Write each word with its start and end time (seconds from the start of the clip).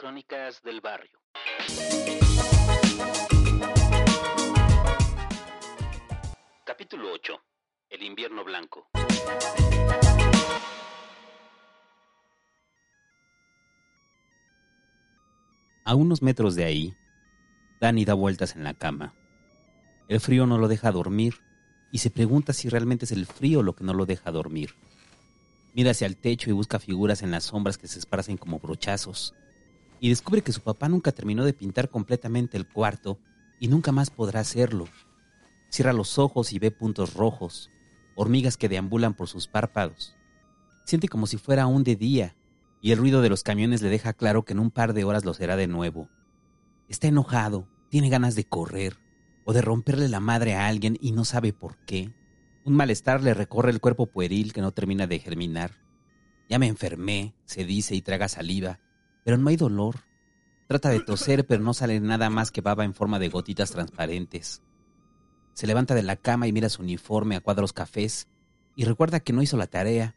crónicas 0.00 0.62
del 0.62 0.80
barrio. 0.80 1.10
Capítulo 6.64 7.12
8. 7.12 7.34
El 7.90 8.02
invierno 8.04 8.42
blanco. 8.42 8.88
A 15.84 15.94
unos 15.94 16.22
metros 16.22 16.54
de 16.54 16.64
ahí, 16.64 16.94
Danny 17.78 18.06
da 18.06 18.14
vueltas 18.14 18.56
en 18.56 18.64
la 18.64 18.72
cama. 18.72 19.12
El 20.08 20.20
frío 20.20 20.46
no 20.46 20.56
lo 20.56 20.68
deja 20.68 20.92
dormir 20.92 21.34
y 21.92 21.98
se 21.98 22.08
pregunta 22.08 22.54
si 22.54 22.70
realmente 22.70 23.04
es 23.04 23.12
el 23.12 23.26
frío 23.26 23.62
lo 23.62 23.76
que 23.76 23.84
no 23.84 23.92
lo 23.92 24.06
deja 24.06 24.30
dormir. 24.30 24.76
Mira 25.74 25.90
hacia 25.90 26.06
el 26.06 26.16
techo 26.16 26.48
y 26.48 26.54
busca 26.54 26.78
figuras 26.78 27.22
en 27.22 27.30
las 27.30 27.44
sombras 27.44 27.76
que 27.76 27.86
se 27.86 27.98
esparcen 27.98 28.38
como 28.38 28.60
brochazos. 28.60 29.34
Y 30.00 30.08
descubre 30.08 30.42
que 30.42 30.52
su 30.52 30.62
papá 30.62 30.88
nunca 30.88 31.12
terminó 31.12 31.44
de 31.44 31.52
pintar 31.52 31.90
completamente 31.90 32.56
el 32.56 32.66
cuarto 32.66 33.20
y 33.60 33.68
nunca 33.68 33.92
más 33.92 34.10
podrá 34.10 34.40
hacerlo. 34.40 34.86
Cierra 35.68 35.92
los 35.92 36.18
ojos 36.18 36.52
y 36.52 36.58
ve 36.58 36.70
puntos 36.70 37.14
rojos, 37.14 37.70
hormigas 38.16 38.56
que 38.56 38.68
deambulan 38.68 39.14
por 39.14 39.28
sus 39.28 39.46
párpados. 39.46 40.16
Siente 40.84 41.08
como 41.08 41.26
si 41.26 41.36
fuera 41.36 41.64
aún 41.64 41.84
de 41.84 41.94
día, 41.96 42.34
y 42.80 42.92
el 42.92 42.98
ruido 42.98 43.20
de 43.20 43.28
los 43.28 43.42
camiones 43.42 43.82
le 43.82 43.90
deja 43.90 44.14
claro 44.14 44.44
que 44.44 44.54
en 44.54 44.58
un 44.58 44.70
par 44.70 44.94
de 44.94 45.04
horas 45.04 45.24
lo 45.24 45.34
será 45.34 45.56
de 45.56 45.66
nuevo. 45.66 46.08
Está 46.88 47.08
enojado, 47.08 47.68
tiene 47.90 48.08
ganas 48.08 48.34
de 48.34 48.44
correr, 48.44 48.96
o 49.44 49.52
de 49.52 49.62
romperle 49.62 50.08
la 50.08 50.20
madre 50.20 50.54
a 50.54 50.66
alguien 50.66 50.96
y 51.00 51.12
no 51.12 51.24
sabe 51.24 51.52
por 51.52 51.76
qué. 51.84 52.12
Un 52.64 52.74
malestar 52.74 53.22
le 53.22 53.34
recorre 53.34 53.70
el 53.70 53.80
cuerpo 53.80 54.06
pueril 54.06 54.52
que 54.52 54.62
no 54.62 54.72
termina 54.72 55.06
de 55.06 55.18
germinar. 55.18 55.72
Ya 56.48 56.58
me 56.58 56.66
enfermé, 56.66 57.34
se 57.44 57.64
dice 57.64 57.94
y 57.94 58.02
traga 58.02 58.28
saliva, 58.28 58.80
pero 59.24 59.38
no 59.38 59.48
hay 59.48 59.56
dolor. 59.56 59.96
Trata 60.66 60.88
de 60.90 61.00
toser, 61.00 61.46
pero 61.46 61.62
no 61.62 61.74
sale 61.74 62.00
nada 62.00 62.30
más 62.30 62.50
que 62.50 62.60
baba 62.60 62.84
en 62.84 62.94
forma 62.94 63.18
de 63.18 63.28
gotitas 63.28 63.70
transparentes. 63.70 64.62
Se 65.54 65.66
levanta 65.66 65.94
de 65.94 66.02
la 66.02 66.16
cama 66.16 66.46
y 66.46 66.52
mira 66.52 66.68
su 66.68 66.82
uniforme 66.82 67.36
a 67.36 67.40
cuadros 67.40 67.72
cafés 67.72 68.28
y 68.76 68.84
recuerda 68.84 69.20
que 69.20 69.32
no 69.32 69.42
hizo 69.42 69.56
la 69.56 69.66
tarea. 69.66 70.16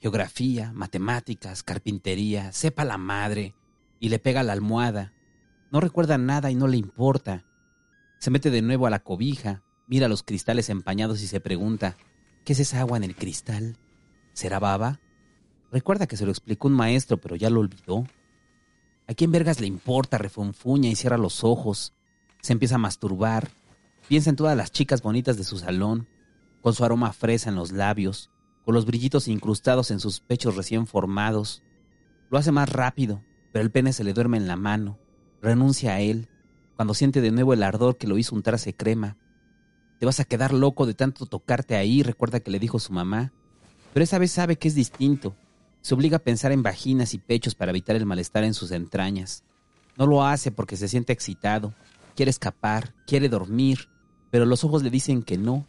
Geografía, 0.00 0.72
matemáticas, 0.74 1.62
carpintería, 1.62 2.52
sepa 2.52 2.84
la 2.84 2.98
madre, 2.98 3.54
y 3.98 4.10
le 4.10 4.18
pega 4.18 4.42
la 4.42 4.52
almohada. 4.52 5.14
No 5.72 5.80
recuerda 5.80 6.18
nada 6.18 6.50
y 6.50 6.54
no 6.54 6.68
le 6.68 6.76
importa. 6.76 7.44
Se 8.18 8.30
mete 8.30 8.50
de 8.50 8.60
nuevo 8.60 8.86
a 8.86 8.90
la 8.90 8.98
cobija, 8.98 9.62
Mira 9.88 10.08
los 10.08 10.24
cristales 10.24 10.68
empañados 10.68 11.22
y 11.22 11.28
se 11.28 11.40
pregunta, 11.40 11.96
¿qué 12.44 12.54
es 12.54 12.60
esa 12.60 12.80
agua 12.80 12.96
en 12.96 13.04
el 13.04 13.14
cristal? 13.14 13.76
¿Será 14.32 14.58
baba? 14.58 15.00
Recuerda 15.70 16.08
que 16.08 16.16
se 16.16 16.24
lo 16.24 16.32
explicó 16.32 16.66
un 16.66 16.74
maestro, 16.74 17.18
pero 17.18 17.36
ya 17.36 17.50
lo 17.50 17.60
olvidó. 17.60 18.04
¿A 19.08 19.14
quién 19.14 19.30
vergas 19.30 19.60
le 19.60 19.66
importa? 19.66 20.18
Refunfuña 20.18 20.88
y 20.88 20.96
cierra 20.96 21.16
los 21.16 21.44
ojos. 21.44 21.92
Se 22.40 22.52
empieza 22.52 22.74
a 22.74 22.78
masturbar. 22.78 23.50
Piensa 24.08 24.30
en 24.30 24.36
todas 24.36 24.56
las 24.56 24.72
chicas 24.72 25.02
bonitas 25.02 25.36
de 25.36 25.44
su 25.44 25.58
salón, 25.58 26.08
con 26.60 26.74
su 26.74 26.84
aroma 26.84 27.12
fresa 27.12 27.50
en 27.50 27.56
los 27.56 27.70
labios, 27.70 28.30
con 28.64 28.74
los 28.74 28.84
brillitos 28.84 29.28
incrustados 29.28 29.90
en 29.90 30.00
sus 30.00 30.20
pechos 30.20 30.56
recién 30.56 30.86
formados. 30.86 31.62
Lo 32.30 32.38
hace 32.38 32.50
más 32.50 32.68
rápido, 32.68 33.22
pero 33.52 33.64
el 33.64 33.70
pene 33.70 33.92
se 33.92 34.02
le 34.02 34.12
duerme 34.12 34.38
en 34.38 34.48
la 34.48 34.56
mano. 34.56 34.98
Renuncia 35.40 35.94
a 35.94 36.00
él, 36.00 36.28
cuando 36.74 36.94
siente 36.94 37.20
de 37.20 37.30
nuevo 37.30 37.52
el 37.52 37.62
ardor 37.62 37.96
que 37.96 38.08
lo 38.08 38.18
hizo 38.18 38.34
untarse 38.34 38.74
crema. 38.74 39.16
Te 39.98 40.06
vas 40.06 40.18
a 40.18 40.24
quedar 40.24 40.52
loco 40.52 40.84
de 40.84 40.94
tanto 40.94 41.26
tocarte 41.26 41.76
ahí, 41.76 42.02
recuerda 42.02 42.40
que 42.40 42.50
le 42.50 42.58
dijo 42.58 42.80
su 42.80 42.92
mamá. 42.92 43.32
Pero 43.94 44.04
esa 44.04 44.18
vez 44.18 44.32
sabe 44.32 44.56
que 44.56 44.68
es 44.68 44.74
distinto. 44.74 45.36
Se 45.86 45.94
obliga 45.94 46.16
a 46.16 46.24
pensar 46.24 46.50
en 46.50 46.64
vaginas 46.64 47.14
y 47.14 47.18
pechos 47.18 47.54
para 47.54 47.70
evitar 47.70 47.94
el 47.94 48.06
malestar 48.06 48.42
en 48.42 48.54
sus 48.54 48.72
entrañas. 48.72 49.44
No 49.96 50.08
lo 50.08 50.24
hace 50.24 50.50
porque 50.50 50.76
se 50.76 50.88
siente 50.88 51.12
excitado, 51.12 51.74
quiere 52.16 52.30
escapar, 52.30 52.92
quiere 53.06 53.28
dormir, 53.28 53.88
pero 54.32 54.46
los 54.46 54.64
ojos 54.64 54.82
le 54.82 54.90
dicen 54.90 55.22
que 55.22 55.38
no. 55.38 55.64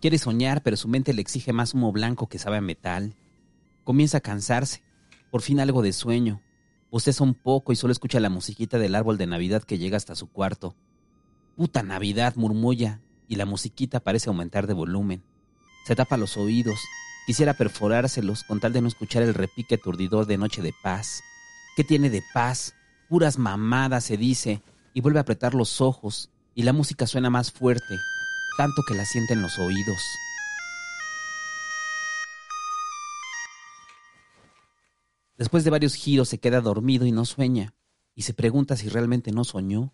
Quiere 0.00 0.18
soñar, 0.18 0.64
pero 0.64 0.76
su 0.76 0.88
mente 0.88 1.14
le 1.14 1.20
exige 1.20 1.52
más 1.52 1.72
humo 1.72 1.92
blanco 1.92 2.28
que 2.28 2.40
sabe 2.40 2.60
metal. 2.60 3.14
Comienza 3.84 4.18
a 4.18 4.22
cansarse, 4.22 4.82
por 5.30 5.40
fin 5.40 5.60
algo 5.60 5.82
de 5.82 5.92
sueño. 5.92 6.42
es 6.90 7.20
un 7.20 7.34
poco 7.34 7.72
y 7.72 7.76
solo 7.76 7.92
escucha 7.92 8.18
la 8.18 8.30
musiquita 8.30 8.80
del 8.80 8.96
árbol 8.96 9.18
de 9.18 9.28
Navidad 9.28 9.62
que 9.62 9.78
llega 9.78 9.96
hasta 9.96 10.16
su 10.16 10.26
cuarto. 10.26 10.74
Puta 11.56 11.84
Navidad, 11.84 12.34
murmulla, 12.34 13.02
y 13.28 13.36
la 13.36 13.46
musiquita 13.46 14.00
parece 14.00 14.30
aumentar 14.30 14.66
de 14.66 14.74
volumen. 14.74 15.22
Se 15.86 15.94
tapa 15.94 16.16
los 16.16 16.36
oídos, 16.36 16.80
quisiera 17.26 17.54
perforárselos 17.54 18.44
con 18.44 18.60
tal 18.60 18.72
de 18.72 18.80
no 18.80 18.88
escuchar 18.88 19.22
el 19.22 19.34
repique 19.34 19.76
aturdidor 19.76 20.26
de 20.26 20.38
Noche 20.38 20.62
de 20.62 20.74
Paz. 20.82 21.22
¿Qué 21.76 21.84
tiene 21.84 22.10
de 22.10 22.22
paz? 22.32 22.74
Puras 23.08 23.38
mamadas, 23.38 24.04
se 24.04 24.16
dice, 24.16 24.62
y 24.92 25.00
vuelve 25.00 25.18
a 25.18 25.22
apretar 25.22 25.54
los 25.54 25.80
ojos, 25.80 26.30
y 26.54 26.62
la 26.62 26.72
música 26.72 27.06
suena 27.06 27.30
más 27.30 27.50
fuerte, 27.50 27.98
tanto 28.56 28.82
que 28.86 28.94
la 28.94 29.04
siente 29.04 29.34
en 29.34 29.42
los 29.42 29.58
oídos. 29.58 30.00
Después 35.36 35.64
de 35.64 35.70
varios 35.70 35.94
giros 35.94 36.28
se 36.28 36.38
queda 36.38 36.60
dormido 36.60 37.06
y 37.06 37.12
no 37.12 37.24
sueña, 37.24 37.74
y 38.14 38.22
se 38.22 38.34
pregunta 38.34 38.76
si 38.76 38.88
realmente 38.88 39.32
no 39.32 39.42
soñó. 39.44 39.92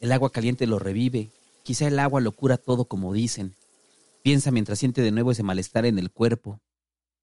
El 0.00 0.12
agua 0.12 0.32
caliente 0.32 0.66
lo 0.66 0.78
revive. 0.78 1.30
Quizá 1.62 1.88
el 1.88 1.98
agua 1.98 2.20
lo 2.20 2.32
cura 2.32 2.56
todo 2.56 2.86
como 2.86 3.12
dicen. 3.12 3.54
Piensa 4.22 4.50
mientras 4.50 4.78
siente 4.78 5.02
de 5.02 5.12
nuevo 5.12 5.30
ese 5.32 5.42
malestar 5.42 5.86
en 5.86 5.98
el 5.98 6.10
cuerpo. 6.10 6.60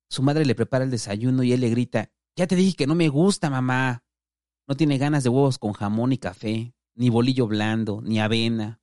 Su 0.09 0.23
madre 0.23 0.45
le 0.45 0.55
prepara 0.55 0.85
el 0.85 0.91
desayuno 0.91 1.43
y 1.43 1.53
él 1.53 1.61
le 1.61 1.69
grita, 1.69 2.11
Ya 2.35 2.47
te 2.47 2.55
dije 2.55 2.75
que 2.75 2.87
no 2.87 2.95
me 2.95 3.09
gusta, 3.09 3.49
mamá. 3.49 4.03
No 4.67 4.75
tiene 4.75 4.97
ganas 4.97 5.23
de 5.23 5.29
huevos 5.29 5.57
con 5.57 5.73
jamón 5.73 6.13
y 6.13 6.17
café, 6.17 6.73
ni 6.95 7.09
bolillo 7.09 7.47
blando, 7.47 8.01
ni 8.01 8.19
avena. 8.19 8.81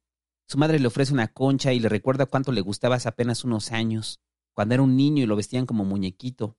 Su 0.49 0.59
madre 0.59 0.79
le 0.79 0.87
ofrece 0.87 1.13
una 1.13 1.29
concha 1.29 1.73
y 1.73 1.81
le 1.81 1.89
recuerda 1.89 2.27
cuánto 2.27 2.53
le 2.53 2.61
gustaba 2.61 2.97
hace 2.97 3.09
apenas 3.09 3.45
unos 3.45 3.73
años, 3.73 4.21
cuando 4.53 4.75
era 4.75 4.83
un 4.83 4.97
niño 4.97 5.23
y 5.23 5.27
lo 5.27 5.37
vestían 5.37 5.67
como 5.67 5.85
muñequito, 5.85 6.59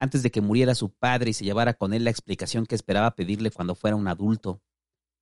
antes 0.00 0.22
de 0.22 0.30
que 0.30 0.40
muriera 0.40 0.74
su 0.74 0.90
padre 0.90 1.30
y 1.30 1.34
se 1.34 1.44
llevara 1.44 1.74
con 1.74 1.92
él 1.92 2.04
la 2.04 2.10
explicación 2.10 2.66
que 2.66 2.74
esperaba 2.74 3.14
pedirle 3.14 3.50
cuando 3.50 3.74
fuera 3.74 3.96
un 3.96 4.08
adulto. 4.08 4.62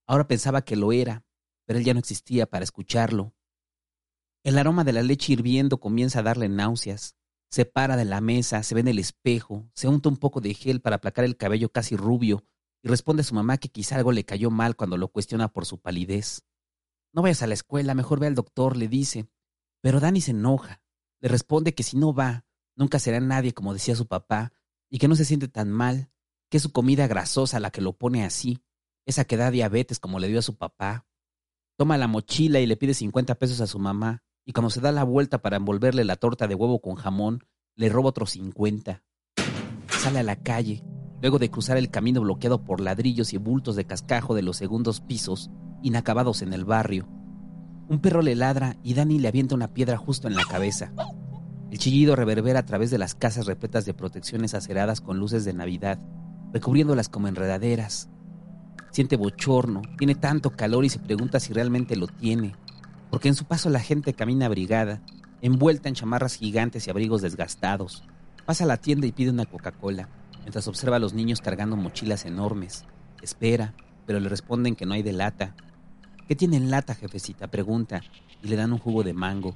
Ahora 0.06 0.26
pensaba 0.26 0.62
que 0.62 0.76
lo 0.76 0.92
era, 0.92 1.24
pero 1.66 1.78
él 1.78 1.84
ya 1.84 1.94
no 1.94 2.00
existía 2.00 2.46
para 2.46 2.64
escucharlo. 2.64 3.34
El 4.44 4.58
aroma 4.58 4.84
de 4.84 4.92
la 4.92 5.02
leche 5.02 5.32
hirviendo 5.32 5.78
comienza 5.78 6.20
a 6.20 6.22
darle 6.22 6.48
náuseas. 6.48 7.16
Se 7.50 7.64
para 7.64 7.96
de 7.96 8.04
la 8.04 8.20
mesa, 8.20 8.62
se 8.62 8.74
ve 8.74 8.80
en 8.80 8.88
el 8.88 8.98
espejo, 8.98 9.70
se 9.74 9.86
unta 9.86 10.08
un 10.08 10.16
poco 10.16 10.40
de 10.40 10.54
gel 10.54 10.80
para 10.80 10.96
aplacar 10.96 11.24
el 11.24 11.36
cabello 11.36 11.70
casi 11.70 11.96
rubio 11.96 12.44
y 12.82 12.88
responde 12.88 13.20
a 13.20 13.24
su 13.24 13.34
mamá 13.34 13.58
que 13.58 13.68
quizá 13.68 13.96
algo 13.96 14.10
le 14.10 14.24
cayó 14.24 14.50
mal 14.50 14.74
cuando 14.74 14.96
lo 14.96 15.08
cuestiona 15.08 15.48
por 15.48 15.66
su 15.66 15.80
palidez. 15.80 16.44
No 17.12 17.22
vayas 17.22 17.42
a 17.42 17.46
la 17.46 17.54
escuela, 17.54 17.94
mejor 17.94 18.18
ve 18.20 18.26
al 18.26 18.34
doctor, 18.34 18.76
le 18.76 18.88
dice. 18.88 19.28
Pero 19.80 20.00
Dani 20.00 20.20
se 20.20 20.32
enoja. 20.32 20.82
Le 21.20 21.28
responde 21.28 21.74
que 21.74 21.82
si 21.82 21.96
no 21.96 22.12
va, 22.12 22.46
nunca 22.74 22.98
será 22.98 23.20
nadie 23.20 23.54
como 23.54 23.72
decía 23.72 23.94
su 23.94 24.06
papá, 24.06 24.52
y 24.90 24.98
que 24.98 25.08
no 25.08 25.14
se 25.14 25.24
siente 25.24 25.46
tan 25.46 25.70
mal, 25.70 26.10
que 26.50 26.56
es 26.56 26.62
su 26.62 26.72
comida 26.72 27.06
grasosa 27.06 27.60
la 27.60 27.70
que 27.70 27.80
lo 27.80 27.96
pone 27.96 28.24
así, 28.24 28.62
esa 29.06 29.24
que 29.24 29.36
da 29.36 29.50
diabetes 29.50 29.98
como 29.98 30.18
le 30.18 30.28
dio 30.28 30.40
a 30.40 30.42
su 30.42 30.56
papá. 30.56 31.06
Toma 31.82 31.98
la 31.98 32.06
mochila 32.06 32.60
y 32.60 32.66
le 32.66 32.76
pide 32.76 32.94
50 32.94 33.34
pesos 33.34 33.60
a 33.60 33.66
su 33.66 33.80
mamá, 33.80 34.22
y 34.44 34.52
cuando 34.52 34.70
se 34.70 34.80
da 34.80 34.92
la 34.92 35.02
vuelta 35.02 35.42
para 35.42 35.56
envolverle 35.56 36.04
la 36.04 36.14
torta 36.14 36.46
de 36.46 36.54
huevo 36.54 36.80
con 36.80 36.94
jamón, 36.94 37.40
le 37.74 37.88
roba 37.88 38.10
otros 38.10 38.30
50. 38.30 39.02
Sale 39.88 40.20
a 40.20 40.22
la 40.22 40.36
calle, 40.36 40.84
luego 41.20 41.40
de 41.40 41.50
cruzar 41.50 41.78
el 41.78 41.90
camino 41.90 42.20
bloqueado 42.20 42.62
por 42.62 42.80
ladrillos 42.80 43.32
y 43.32 43.36
bultos 43.36 43.74
de 43.74 43.84
cascajo 43.84 44.36
de 44.36 44.42
los 44.42 44.58
segundos 44.58 45.00
pisos, 45.00 45.50
inacabados 45.82 46.42
en 46.42 46.52
el 46.52 46.64
barrio. 46.64 47.08
Un 47.88 47.98
perro 47.98 48.22
le 48.22 48.36
ladra 48.36 48.76
y 48.84 48.94
Dani 48.94 49.18
le 49.18 49.26
avienta 49.26 49.56
una 49.56 49.74
piedra 49.74 49.96
justo 49.96 50.28
en 50.28 50.36
la 50.36 50.44
cabeza. 50.48 50.92
El 51.72 51.78
chillido 51.78 52.14
reverbera 52.14 52.60
a 52.60 52.64
través 52.64 52.92
de 52.92 52.98
las 52.98 53.16
casas 53.16 53.46
repletas 53.46 53.86
de 53.86 53.94
protecciones 53.94 54.54
aceradas 54.54 55.00
con 55.00 55.18
luces 55.18 55.44
de 55.44 55.52
Navidad, 55.52 55.98
recubriéndolas 56.52 57.08
como 57.08 57.26
enredaderas, 57.26 58.08
siente 58.92 59.16
bochorno, 59.16 59.82
tiene 59.98 60.14
tanto 60.14 60.50
calor 60.50 60.84
y 60.84 60.90
se 60.90 60.98
pregunta 60.98 61.40
si 61.40 61.52
realmente 61.52 61.96
lo 61.96 62.06
tiene, 62.06 62.54
porque 63.10 63.28
en 63.28 63.34
su 63.34 63.46
paso 63.46 63.70
la 63.70 63.80
gente 63.80 64.12
camina 64.12 64.46
abrigada, 64.46 65.00
envuelta 65.40 65.88
en 65.88 65.94
chamarras 65.94 66.36
gigantes 66.36 66.86
y 66.86 66.90
abrigos 66.90 67.22
desgastados. 67.22 68.04
Pasa 68.44 68.64
a 68.64 68.66
la 68.66 68.76
tienda 68.76 69.06
y 69.06 69.12
pide 69.12 69.30
una 69.30 69.46
Coca-Cola, 69.46 70.08
mientras 70.40 70.68
observa 70.68 70.96
a 70.96 71.00
los 71.00 71.14
niños 71.14 71.40
cargando 71.40 71.76
mochilas 71.76 72.26
enormes. 72.26 72.84
Espera, 73.22 73.74
pero 74.06 74.20
le 74.20 74.28
responden 74.28 74.76
que 74.76 74.84
no 74.84 74.94
hay 74.94 75.02
de 75.02 75.12
lata. 75.12 75.54
¿Qué 76.28 76.36
tiene 76.36 76.56
en 76.56 76.70
lata, 76.70 76.94
jefecita? 76.94 77.48
pregunta, 77.48 78.02
y 78.42 78.48
le 78.48 78.56
dan 78.56 78.72
un 78.72 78.78
jugo 78.78 79.02
de 79.02 79.14
mango. 79.14 79.54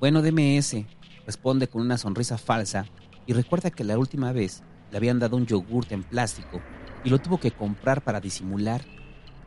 Bueno, 0.00 0.22
deme 0.22 0.58
ese, 0.58 0.86
responde 1.24 1.68
con 1.68 1.82
una 1.82 1.98
sonrisa 1.98 2.36
falsa, 2.36 2.86
y 3.26 3.32
recuerda 3.32 3.70
que 3.70 3.84
la 3.84 3.98
última 3.98 4.32
vez 4.32 4.62
le 4.90 4.96
habían 4.96 5.18
dado 5.18 5.36
un 5.36 5.46
yogurte 5.46 5.94
en 5.94 6.02
plástico 6.02 6.60
y 7.04 7.10
lo 7.10 7.18
tuvo 7.18 7.38
que 7.38 7.50
comprar 7.50 8.02
para 8.02 8.20
disimular, 8.20 8.84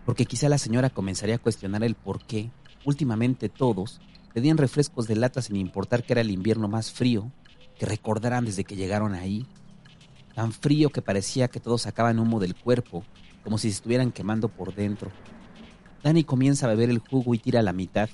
porque 0.05 0.25
quizá 0.25 0.49
la 0.49 0.57
señora 0.57 0.89
comenzaría 0.89 1.35
a 1.35 1.39
cuestionar 1.39 1.83
el 1.83 1.95
por 1.95 2.25
qué, 2.25 2.51
últimamente 2.85 3.49
todos, 3.49 3.99
pedían 4.33 4.57
refrescos 4.57 5.07
de 5.07 5.15
lata 5.15 5.41
sin 5.41 5.55
importar 5.55 6.03
que 6.03 6.13
era 6.13 6.21
el 6.21 6.31
invierno 6.31 6.67
más 6.67 6.91
frío, 6.91 7.31
que 7.77 7.85
recordaran 7.85 8.45
desde 8.45 8.63
que 8.63 8.75
llegaron 8.75 9.13
ahí. 9.13 9.45
Tan 10.35 10.51
frío 10.51 10.89
que 10.89 11.01
parecía 11.01 11.47
que 11.47 11.59
todos 11.59 11.83
sacaban 11.83 12.19
humo 12.19 12.39
del 12.39 12.55
cuerpo, 12.55 13.03
como 13.43 13.57
si 13.57 13.69
se 13.69 13.75
estuvieran 13.75 14.11
quemando 14.11 14.49
por 14.49 14.75
dentro. 14.75 15.11
Dani 16.03 16.23
comienza 16.23 16.65
a 16.65 16.69
beber 16.69 16.89
el 16.89 16.99
jugo 16.99 17.33
y 17.33 17.39
tira 17.39 17.61
la 17.61 17.73
mitad. 17.73 18.09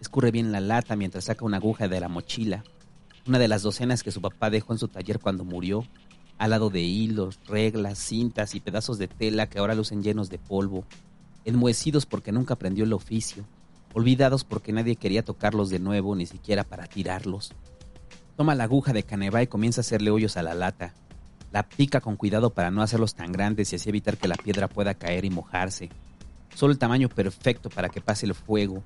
Escurre 0.00 0.30
bien 0.30 0.52
la 0.52 0.60
lata 0.60 0.96
mientras 0.96 1.24
saca 1.24 1.44
una 1.44 1.56
aguja 1.56 1.88
de 1.88 2.00
la 2.00 2.08
mochila, 2.08 2.64
una 3.26 3.38
de 3.38 3.48
las 3.48 3.62
docenas 3.62 4.02
que 4.02 4.10
su 4.10 4.20
papá 4.20 4.50
dejó 4.50 4.72
en 4.72 4.78
su 4.78 4.88
taller 4.88 5.18
cuando 5.18 5.44
murió, 5.44 5.84
al 6.38 6.50
lado 6.50 6.70
de 6.70 6.80
hilos, 6.80 7.38
reglas, 7.46 7.98
cintas 7.98 8.54
y 8.54 8.60
pedazos 8.60 8.98
de 8.98 9.08
tela 9.08 9.48
que 9.48 9.58
ahora 9.58 9.74
lucen 9.74 10.02
llenos 10.02 10.30
de 10.30 10.38
polvo, 10.38 10.84
enmohecidos 11.44 12.06
porque 12.06 12.32
nunca 12.32 12.54
aprendió 12.54 12.84
el 12.84 12.92
oficio, 12.92 13.44
olvidados 13.92 14.44
porque 14.44 14.72
nadie 14.72 14.96
quería 14.96 15.24
tocarlos 15.24 15.70
de 15.70 15.78
nuevo 15.78 16.14
ni 16.16 16.26
siquiera 16.26 16.64
para 16.64 16.86
tirarlos. 16.86 17.52
Toma 18.36 18.54
la 18.54 18.64
aguja 18.64 18.92
de 18.92 19.04
caneva 19.04 19.42
y 19.42 19.46
comienza 19.46 19.80
a 19.80 19.82
hacerle 19.82 20.10
hoyos 20.10 20.36
a 20.36 20.42
la 20.42 20.54
lata. 20.54 20.92
La 21.52 21.62
pica 21.62 22.00
con 22.00 22.16
cuidado 22.16 22.50
para 22.50 22.72
no 22.72 22.82
hacerlos 22.82 23.14
tan 23.14 23.30
grandes 23.30 23.72
y 23.72 23.76
así 23.76 23.88
evitar 23.88 24.16
que 24.16 24.26
la 24.26 24.34
piedra 24.34 24.66
pueda 24.66 24.94
caer 24.94 25.24
y 25.24 25.30
mojarse. 25.30 25.88
Solo 26.52 26.72
el 26.72 26.78
tamaño 26.78 27.08
perfecto 27.08 27.70
para 27.70 27.88
que 27.88 28.00
pase 28.00 28.26
el 28.26 28.34
fuego. 28.34 28.82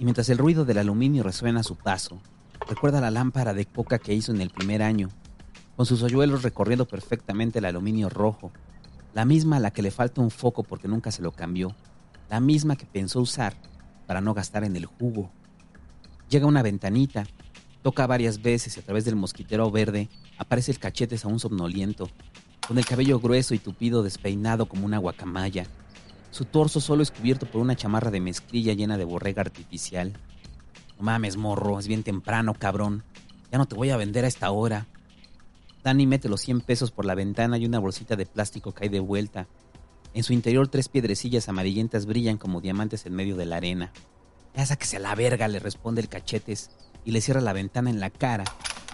Y 0.00 0.04
mientras 0.04 0.28
el 0.30 0.38
ruido 0.38 0.64
del 0.64 0.78
aluminio 0.78 1.22
resuena 1.22 1.60
a 1.60 1.64
su 1.64 1.76
paso, 1.76 2.20
recuerda 2.68 3.00
la 3.00 3.12
lámpara 3.12 3.54
de 3.54 3.66
coca 3.66 4.00
que 4.00 4.14
hizo 4.14 4.32
en 4.32 4.40
el 4.40 4.50
primer 4.50 4.82
año, 4.82 5.10
con 5.78 5.86
sus 5.86 6.02
hoyuelos 6.02 6.42
recorriendo 6.42 6.88
perfectamente 6.88 7.60
el 7.60 7.64
aluminio 7.64 8.08
rojo, 8.08 8.50
la 9.14 9.24
misma 9.24 9.58
a 9.58 9.60
la 9.60 9.70
que 9.70 9.82
le 9.82 9.92
falta 9.92 10.20
un 10.20 10.32
foco 10.32 10.64
porque 10.64 10.88
nunca 10.88 11.12
se 11.12 11.22
lo 11.22 11.30
cambió, 11.30 11.72
la 12.28 12.40
misma 12.40 12.74
que 12.74 12.84
pensó 12.84 13.20
usar 13.20 13.54
para 14.04 14.20
no 14.20 14.34
gastar 14.34 14.64
en 14.64 14.74
el 14.74 14.86
jugo. 14.86 15.30
Llega 16.28 16.46
una 16.46 16.64
ventanita 16.64 17.28
Toca 17.80 18.08
varias 18.08 18.42
veces 18.42 18.76
y 18.76 18.80
a 18.80 18.82
través 18.82 19.04
del 19.04 19.14
mosquitero 19.14 19.70
verde 19.70 20.08
aparece 20.36 20.72
el 20.72 20.80
cachetes 20.80 21.24
a 21.24 21.28
un 21.28 21.38
somnoliento, 21.38 22.10
con 22.66 22.76
el 22.76 22.84
cabello 22.84 23.20
grueso 23.20 23.54
y 23.54 23.60
tupido 23.60 24.02
despeinado 24.02 24.66
como 24.66 24.84
una 24.84 24.98
guacamaya. 24.98 25.64
Su 26.32 26.44
torso 26.44 26.80
solo 26.80 27.04
es 27.04 27.12
cubierto 27.12 27.46
por 27.46 27.60
una 27.60 27.76
chamarra 27.76 28.10
de 28.10 28.18
mezclilla 28.18 28.72
llena 28.72 28.98
de 28.98 29.04
borrega 29.04 29.42
artificial. 29.42 30.12
No 30.98 31.04
mames, 31.04 31.36
morro, 31.36 31.78
es 31.78 31.86
bien 31.86 32.02
temprano, 32.02 32.52
cabrón. 32.52 33.04
Ya 33.52 33.58
no 33.58 33.66
te 33.66 33.76
voy 33.76 33.90
a 33.90 33.96
vender 33.96 34.24
a 34.24 34.28
esta 34.28 34.50
hora. 34.50 34.88
Danny 35.82 36.06
mete 36.06 36.28
los 36.28 36.40
100 36.40 36.60
pesos 36.62 36.90
por 36.90 37.04
la 37.04 37.14
ventana 37.14 37.58
y 37.58 37.66
una 37.66 37.78
bolsita 37.78 38.16
de 38.16 38.26
plástico 38.26 38.72
cae 38.72 38.88
de 38.88 39.00
vuelta. 39.00 39.46
En 40.14 40.22
su 40.24 40.32
interior 40.32 40.68
tres 40.68 40.88
piedrecillas 40.88 41.48
amarillentas 41.48 42.06
brillan 42.06 42.38
como 42.38 42.60
diamantes 42.60 43.06
en 43.06 43.14
medio 43.14 43.36
de 43.36 43.46
la 43.46 43.56
arena. 43.56 43.92
Ya 44.56 44.66
sáquese 44.66 44.96
a 44.96 45.00
la 45.00 45.14
verga, 45.14 45.48
le 45.48 45.60
responde 45.60 46.00
el 46.00 46.08
cachetes 46.08 46.70
y 47.04 47.12
le 47.12 47.20
cierra 47.20 47.40
la 47.40 47.52
ventana 47.52 47.90
en 47.90 48.00
la 48.00 48.10
cara 48.10 48.44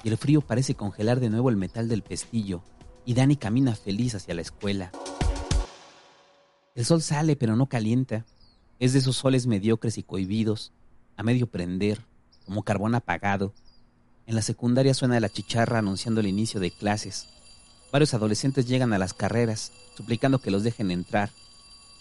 y 0.03 0.09
el 0.09 0.19
frío 0.19 0.43
parece 0.43 0.75
congelar 0.75 1.21
de 1.21 1.31
nuevo 1.31 1.49
el 1.49 1.57
metal 1.57 1.89
del 1.89 2.03
pestillo 2.03 2.63
y 3.05 3.15
Dani 3.15 3.37
camina 3.37 3.75
feliz 3.75 4.15
hacia 4.15 4.35
la 4.35 4.43
escuela. 4.43 4.93
El 6.75 6.85
sol 6.85 7.03
sale 7.03 7.37
pero 7.37 7.57
no 7.57 7.67
calienta. 7.67 8.27
Es 8.79 8.93
de 8.93 8.99
esos 8.99 9.17
soles 9.17 9.47
mediocres 9.47 9.99
y 9.99 10.03
cohibidos, 10.03 10.73
a 11.17 11.23
medio 11.23 11.47
prender, 11.47 12.01
como 12.45 12.65
carbón 12.65 12.95
apagado. 12.95 13.55
En 14.27 14.35
la 14.35 14.43
secundaria 14.43 14.95
suena 14.95 15.21
la 15.21 15.29
chicharra 15.29 15.81
anunciando 15.81 16.21
el 16.21 16.27
inicio 16.27 16.59
de 16.59 16.71
clases. 16.71 17.27
Varios 17.93 18.15
adolescentes 18.15 18.67
llegan 18.67 18.93
a 18.93 18.99
las 18.99 19.13
carreras, 19.13 19.71
suplicando 19.97 20.39
que 20.39 20.51
los 20.51 20.63
dejen 20.63 20.91
entrar, 20.91 21.31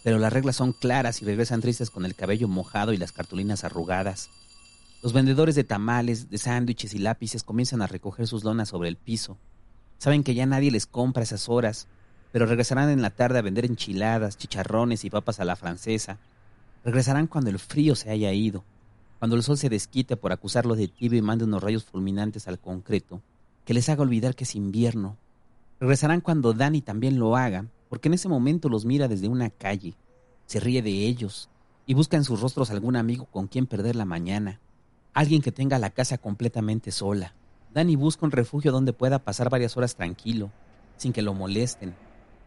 pero 0.03 0.17
las 0.17 0.31
reglas 0.31 0.55
son 0.55 0.71
claras 0.71 1.21
y 1.21 1.25
regresan 1.25 1.61
tristes 1.61 1.89
con 1.89 2.05
el 2.05 2.15
cabello 2.15 2.47
mojado 2.47 2.93
y 2.93 2.97
las 2.97 3.11
cartulinas 3.11 3.63
arrugadas. 3.63 4.29
Los 5.01 5.11
vendedores 5.11 5.55
de 5.55 5.65
tamales, 5.65 6.29
de 6.29 6.37
sándwiches 6.37 6.93
y 6.93 6.99
lápices 6.99 7.43
comienzan 7.43 7.81
a 7.81 7.87
recoger 7.87 8.25
sus 8.25 8.45
lonas 8.45 8.69
sobre 8.69 8.87
el 8.87 8.95
piso. 8.95 9.37
Saben 9.97 10.23
que 10.23 10.33
ya 10.33 10.45
nadie 10.45 10.71
les 10.71 10.85
compra 10.85 11.23
esas 11.23 11.49
horas, 11.49 11.87
pero 12.31 12.45
regresarán 12.45 12.89
en 12.89 13.01
la 13.01 13.09
tarde 13.09 13.39
a 13.39 13.41
vender 13.41 13.65
enchiladas, 13.65 14.37
chicharrones 14.37 15.03
y 15.03 15.09
papas 15.09 15.41
a 15.41 15.45
la 15.45 15.57
francesa. 15.57 16.19
Regresarán 16.85 17.27
cuando 17.27 17.49
el 17.49 17.59
frío 17.59 17.95
se 17.95 18.09
haya 18.09 18.31
ido, 18.31 18.63
cuando 19.23 19.37
el 19.37 19.43
sol 19.43 19.57
se 19.57 19.69
desquite 19.69 20.17
por 20.17 20.33
acusarlos 20.33 20.77
de 20.77 20.89
tibio 20.89 21.17
y 21.17 21.21
mande 21.21 21.45
unos 21.45 21.63
rayos 21.63 21.85
fulminantes 21.85 22.49
al 22.49 22.59
concreto, 22.59 23.21
que 23.63 23.73
les 23.73 23.87
haga 23.87 24.01
olvidar 24.01 24.35
que 24.35 24.43
es 24.43 24.53
invierno. 24.53 25.15
Regresarán 25.79 26.19
cuando 26.19 26.51
Dani 26.51 26.81
también 26.81 27.17
lo 27.17 27.37
haga, 27.37 27.67
porque 27.87 28.09
en 28.09 28.15
ese 28.15 28.27
momento 28.27 28.67
los 28.67 28.83
mira 28.83 29.07
desde 29.07 29.29
una 29.29 29.49
calle, 29.49 29.93
se 30.45 30.59
ríe 30.59 30.81
de 30.81 31.07
ellos 31.07 31.47
y 31.85 31.93
busca 31.93 32.17
en 32.17 32.25
sus 32.25 32.41
rostros 32.41 32.69
algún 32.69 32.97
amigo 32.97 33.23
con 33.27 33.47
quien 33.47 33.65
perder 33.65 33.95
la 33.95 34.03
mañana. 34.03 34.59
Alguien 35.13 35.41
que 35.41 35.53
tenga 35.53 35.79
la 35.79 35.91
casa 35.91 36.17
completamente 36.17 36.91
sola. 36.91 37.33
Danny 37.73 37.95
busca 37.95 38.25
un 38.25 38.31
refugio 38.33 38.73
donde 38.73 38.91
pueda 38.91 39.19
pasar 39.19 39.49
varias 39.49 39.77
horas 39.77 39.95
tranquilo, 39.95 40.51
sin 40.97 41.13
que 41.13 41.21
lo 41.21 41.33
molesten. 41.33 41.95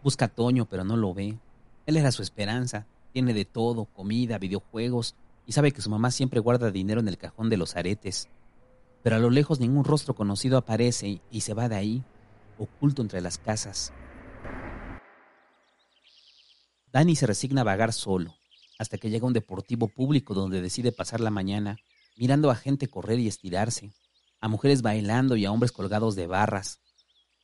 Busca 0.04 0.26
a 0.26 0.28
Toño, 0.28 0.66
pero 0.66 0.84
no 0.84 0.98
lo 0.98 1.14
ve. 1.14 1.38
Él 1.86 1.96
era 1.96 2.12
su 2.12 2.20
esperanza. 2.20 2.84
Tiene 3.14 3.32
de 3.32 3.46
todo, 3.46 3.86
comida, 3.86 4.36
videojuegos, 4.36 5.14
y 5.46 5.52
sabe 5.52 5.72
que 5.72 5.80
su 5.80 5.88
mamá 5.88 6.10
siempre 6.10 6.40
guarda 6.40 6.70
dinero 6.70 7.00
en 7.00 7.08
el 7.08 7.18
cajón 7.18 7.48
de 7.48 7.56
los 7.56 7.76
aretes. 7.76 8.28
Pero 9.02 9.16
a 9.16 9.18
lo 9.20 9.30
lejos 9.30 9.60
ningún 9.60 9.84
rostro 9.84 10.14
conocido 10.14 10.58
aparece 10.58 11.20
y 11.30 11.40
se 11.42 11.54
va 11.54 11.68
de 11.68 11.76
ahí, 11.76 12.04
oculto 12.58 13.02
entre 13.02 13.20
las 13.20 13.38
casas. 13.38 13.92
Danny 16.92 17.14
se 17.14 17.26
resigna 17.26 17.60
a 17.60 17.64
vagar 17.64 17.92
solo, 17.92 18.34
hasta 18.78 18.98
que 18.98 19.10
llega 19.10 19.24
a 19.24 19.28
un 19.28 19.32
deportivo 19.32 19.88
público 19.88 20.34
donde 20.34 20.60
decide 20.60 20.92
pasar 20.92 21.20
la 21.20 21.30
mañana 21.30 21.78
mirando 22.16 22.50
a 22.50 22.56
gente 22.56 22.88
correr 22.88 23.18
y 23.20 23.28
estirarse, 23.28 23.92
a 24.40 24.48
mujeres 24.48 24.82
bailando 24.82 25.36
y 25.36 25.44
a 25.44 25.52
hombres 25.52 25.72
colgados 25.72 26.16
de 26.16 26.26
barras. 26.26 26.80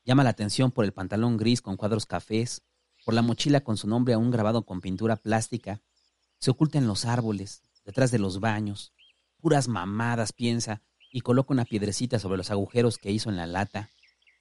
Llama 0.04 0.24
la 0.24 0.30
atención 0.30 0.72
por 0.72 0.84
el 0.84 0.92
pantalón 0.92 1.36
gris 1.36 1.60
con 1.60 1.76
cuadros 1.76 2.06
cafés, 2.06 2.62
por 3.04 3.14
la 3.14 3.22
mochila 3.22 3.60
con 3.60 3.76
su 3.76 3.86
nombre 3.86 4.14
aún 4.14 4.30
grabado 4.30 4.64
con 4.64 4.80
pintura 4.80 5.16
plástica. 5.16 5.80
Se 6.38 6.50
oculta 6.50 6.78
en 6.78 6.86
los 6.86 7.04
árboles, 7.04 7.62
detrás 7.84 8.10
de 8.10 8.18
los 8.18 8.40
baños. 8.40 8.92
Puras 9.40 9.68
mamadas, 9.68 10.32
piensa, 10.32 10.82
y 11.12 11.20
coloca 11.20 11.52
una 11.52 11.64
piedrecita 11.64 12.18
sobre 12.18 12.38
los 12.38 12.50
agujeros 12.50 12.96
que 12.96 13.10
hizo 13.10 13.28
en 13.28 13.36
la 13.36 13.46
lata. 13.46 13.90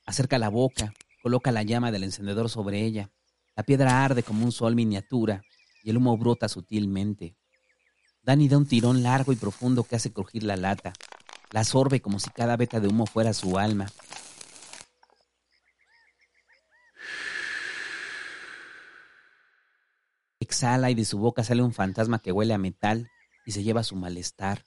Acerca 0.06 0.38
la 0.38 0.50
boca, 0.50 0.94
coloca 1.22 1.52
la 1.52 1.64
llama 1.64 1.92
del 1.92 2.06
encendedor 2.06 2.50
sobre 2.50 2.82
ella. 2.84 3.12
La 3.56 3.64
piedra 3.64 4.06
arde 4.06 4.24
como 4.24 4.46
un 4.46 4.52
sol 4.52 4.76
miniatura 4.76 5.44
y 5.84 5.90
el 5.90 5.98
humo 5.98 6.18
brota 6.18 6.48
sutilmente. 6.48 7.36
Danny 8.24 8.48
da 8.48 8.58
un 8.58 8.68
tirón 8.68 9.04
largo 9.04 9.34
y 9.34 9.36
profundo 9.36 9.84
que 9.84 9.98
hace 9.98 10.14
crujir 10.14 10.44
la 10.44 10.56
lata. 10.56 10.94
La 11.52 11.66
sorbe 11.66 12.02
como 12.02 12.20
si 12.20 12.30
cada 12.30 12.56
veta 12.56 12.80
de 12.80 12.88
humo 12.88 13.06
fuera 13.06 13.34
su 13.34 13.58
alma. 13.58 13.88
Exhala 20.40 20.90
y 20.90 20.96
de 20.96 21.06
su 21.06 21.18
boca 21.18 21.44
sale 21.44 21.62
un 21.62 21.74
fantasma 21.74 22.20
que 22.20 22.32
huele 22.32 22.54
a 22.54 22.58
metal 22.58 23.10
y 23.46 23.52
se 23.52 23.64
lleva 23.64 23.84
su 23.84 23.96
malestar. 23.96 24.64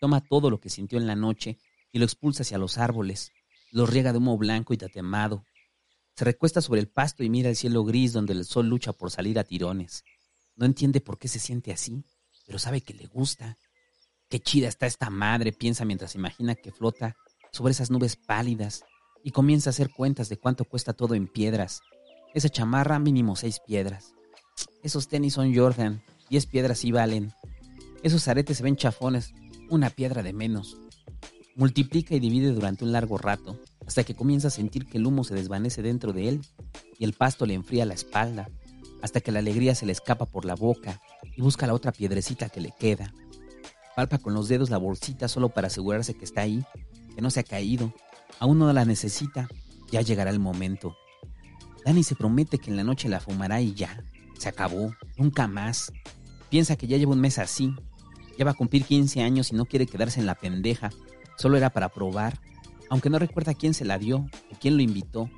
Toma 0.00 0.20
todo 0.20 0.50
lo 0.50 0.60
que 0.60 0.70
sintió 0.70 0.98
en 0.98 1.06
la 1.06 1.16
noche 1.16 1.58
y 1.92 1.98
lo 1.98 2.04
expulsa 2.04 2.42
hacia 2.42 2.58
los 2.58 2.78
árboles. 2.78 3.32
Lo 3.72 3.86
riega 3.86 4.12
de 4.12 4.18
humo 4.18 4.36
blanco 4.38 4.74
y 4.74 4.76
tatemado. 4.76 5.44
Se 6.16 6.24
recuesta 6.24 6.60
sobre 6.60 6.80
el 6.80 6.88
pasto 6.88 7.22
y 7.22 7.30
mira 7.30 7.48
el 7.48 7.56
cielo 7.56 7.84
gris 7.84 8.12
donde 8.12 8.32
el 8.32 8.44
sol 8.44 8.68
lucha 8.68 8.92
por 8.92 9.10
salir 9.10 9.38
a 9.38 9.44
tirones. 9.44 10.04
No 10.56 10.66
entiende 10.66 11.00
por 11.00 11.18
qué 11.18 11.28
se 11.28 11.38
siente 11.38 11.72
así 11.72 12.04
pero 12.50 12.58
sabe 12.58 12.80
que 12.80 12.94
le 12.94 13.06
gusta. 13.06 13.58
Qué 14.28 14.40
chida 14.40 14.66
está 14.66 14.86
esta 14.86 15.08
madre, 15.08 15.52
piensa 15.52 15.84
mientras 15.84 16.16
imagina 16.16 16.56
que 16.56 16.72
flota 16.72 17.14
sobre 17.52 17.70
esas 17.70 17.92
nubes 17.92 18.16
pálidas 18.16 18.82
y 19.22 19.30
comienza 19.30 19.70
a 19.70 19.72
hacer 19.72 19.90
cuentas 19.90 20.28
de 20.28 20.36
cuánto 20.36 20.64
cuesta 20.64 20.92
todo 20.92 21.14
en 21.14 21.28
piedras. 21.28 21.80
Esa 22.34 22.48
chamarra 22.48 22.98
mínimo 22.98 23.36
seis 23.36 23.60
piedras. 23.64 24.14
Esos 24.82 25.06
tenis 25.06 25.34
son 25.34 25.54
Jordan, 25.54 26.02
diez 26.28 26.46
piedras 26.46 26.84
y 26.84 26.90
valen. 26.90 27.32
Esos 28.02 28.28
aretes 28.28 28.58
se 28.58 28.62
ven 28.62 28.76
chafones, 28.76 29.34
una 29.68 29.90
piedra 29.90 30.22
de 30.22 30.32
menos. 30.32 30.76
Multiplica 31.56 32.14
y 32.14 32.20
divide 32.20 32.52
durante 32.52 32.84
un 32.84 32.92
largo 32.92 33.18
rato, 33.18 33.58
hasta 33.86 34.04
que 34.04 34.14
comienza 34.14 34.48
a 34.48 34.52
sentir 34.52 34.86
que 34.86 34.98
el 34.98 35.06
humo 35.06 35.24
se 35.24 35.34
desvanece 35.34 35.82
dentro 35.82 36.12
de 36.12 36.28
él 36.28 36.40
y 36.98 37.04
el 37.04 37.12
pasto 37.12 37.44
le 37.46 37.54
enfría 37.54 37.84
la 37.84 37.94
espalda 37.94 38.48
hasta 39.02 39.20
que 39.20 39.32
la 39.32 39.38
alegría 39.38 39.74
se 39.74 39.86
le 39.86 39.92
escapa 39.92 40.26
por 40.26 40.44
la 40.44 40.54
boca 40.54 41.00
y 41.36 41.40
busca 41.40 41.66
la 41.66 41.74
otra 41.74 41.92
piedrecita 41.92 42.48
que 42.48 42.60
le 42.60 42.72
queda. 42.78 43.12
Palpa 43.96 44.18
con 44.18 44.34
los 44.34 44.48
dedos 44.48 44.70
la 44.70 44.78
bolsita 44.78 45.28
solo 45.28 45.48
para 45.48 45.66
asegurarse 45.66 46.14
que 46.14 46.24
está 46.24 46.42
ahí, 46.42 46.64
que 47.14 47.20
no 47.20 47.30
se 47.30 47.40
ha 47.40 47.44
caído. 47.44 47.92
Aún 48.38 48.58
no 48.58 48.72
la 48.72 48.84
necesita, 48.84 49.48
ya 49.90 50.00
llegará 50.00 50.30
el 50.30 50.38
momento. 50.38 50.96
Dani 51.84 52.02
se 52.02 52.14
promete 52.14 52.58
que 52.58 52.70
en 52.70 52.76
la 52.76 52.84
noche 52.84 53.08
la 53.08 53.20
fumará 53.20 53.60
y 53.60 53.74
ya. 53.74 54.02
Se 54.38 54.48
acabó, 54.48 54.94
nunca 55.16 55.48
más. 55.48 55.92
Piensa 56.48 56.76
que 56.76 56.86
ya 56.86 56.96
lleva 56.96 57.12
un 57.12 57.20
mes 57.20 57.38
así. 57.38 57.74
Ya 58.40 58.46
va 58.46 58.52
a 58.52 58.54
cumplir 58.54 58.86
15 58.86 59.20
años 59.20 59.52
y 59.52 59.54
no 59.54 59.66
quiere 59.66 59.86
quedarse 59.86 60.18
en 60.18 60.24
la 60.24 60.34
pendeja. 60.34 60.88
Solo 61.36 61.58
era 61.58 61.68
para 61.68 61.90
probar. 61.90 62.40
Aunque 62.88 63.10
no 63.10 63.18
recuerda 63.18 63.52
quién 63.52 63.74
se 63.74 63.84
la 63.84 63.98
dio 63.98 64.16
o 64.50 64.56
quién 64.58 64.78
lo 64.78 64.82
invitó. 64.82 65.28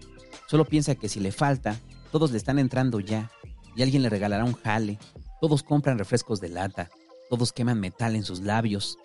Solo 0.46 0.66
piensa 0.66 0.94
que 0.94 1.08
si 1.08 1.18
le 1.18 1.32
falta, 1.32 1.80
todos 2.12 2.30
le 2.30 2.36
están 2.36 2.60
entrando 2.60 3.00
ya 3.00 3.28
y 3.74 3.82
alguien 3.82 4.04
le 4.04 4.08
regalará 4.08 4.44
un 4.44 4.54
jale. 4.54 5.00
Todos 5.40 5.64
compran 5.64 5.98
refrescos 5.98 6.40
de 6.40 6.50
lata, 6.50 6.90
todos 7.28 7.52
queman 7.52 7.80
metal 7.80 8.14
en 8.14 8.22
sus 8.22 8.38
labios. 8.38 8.98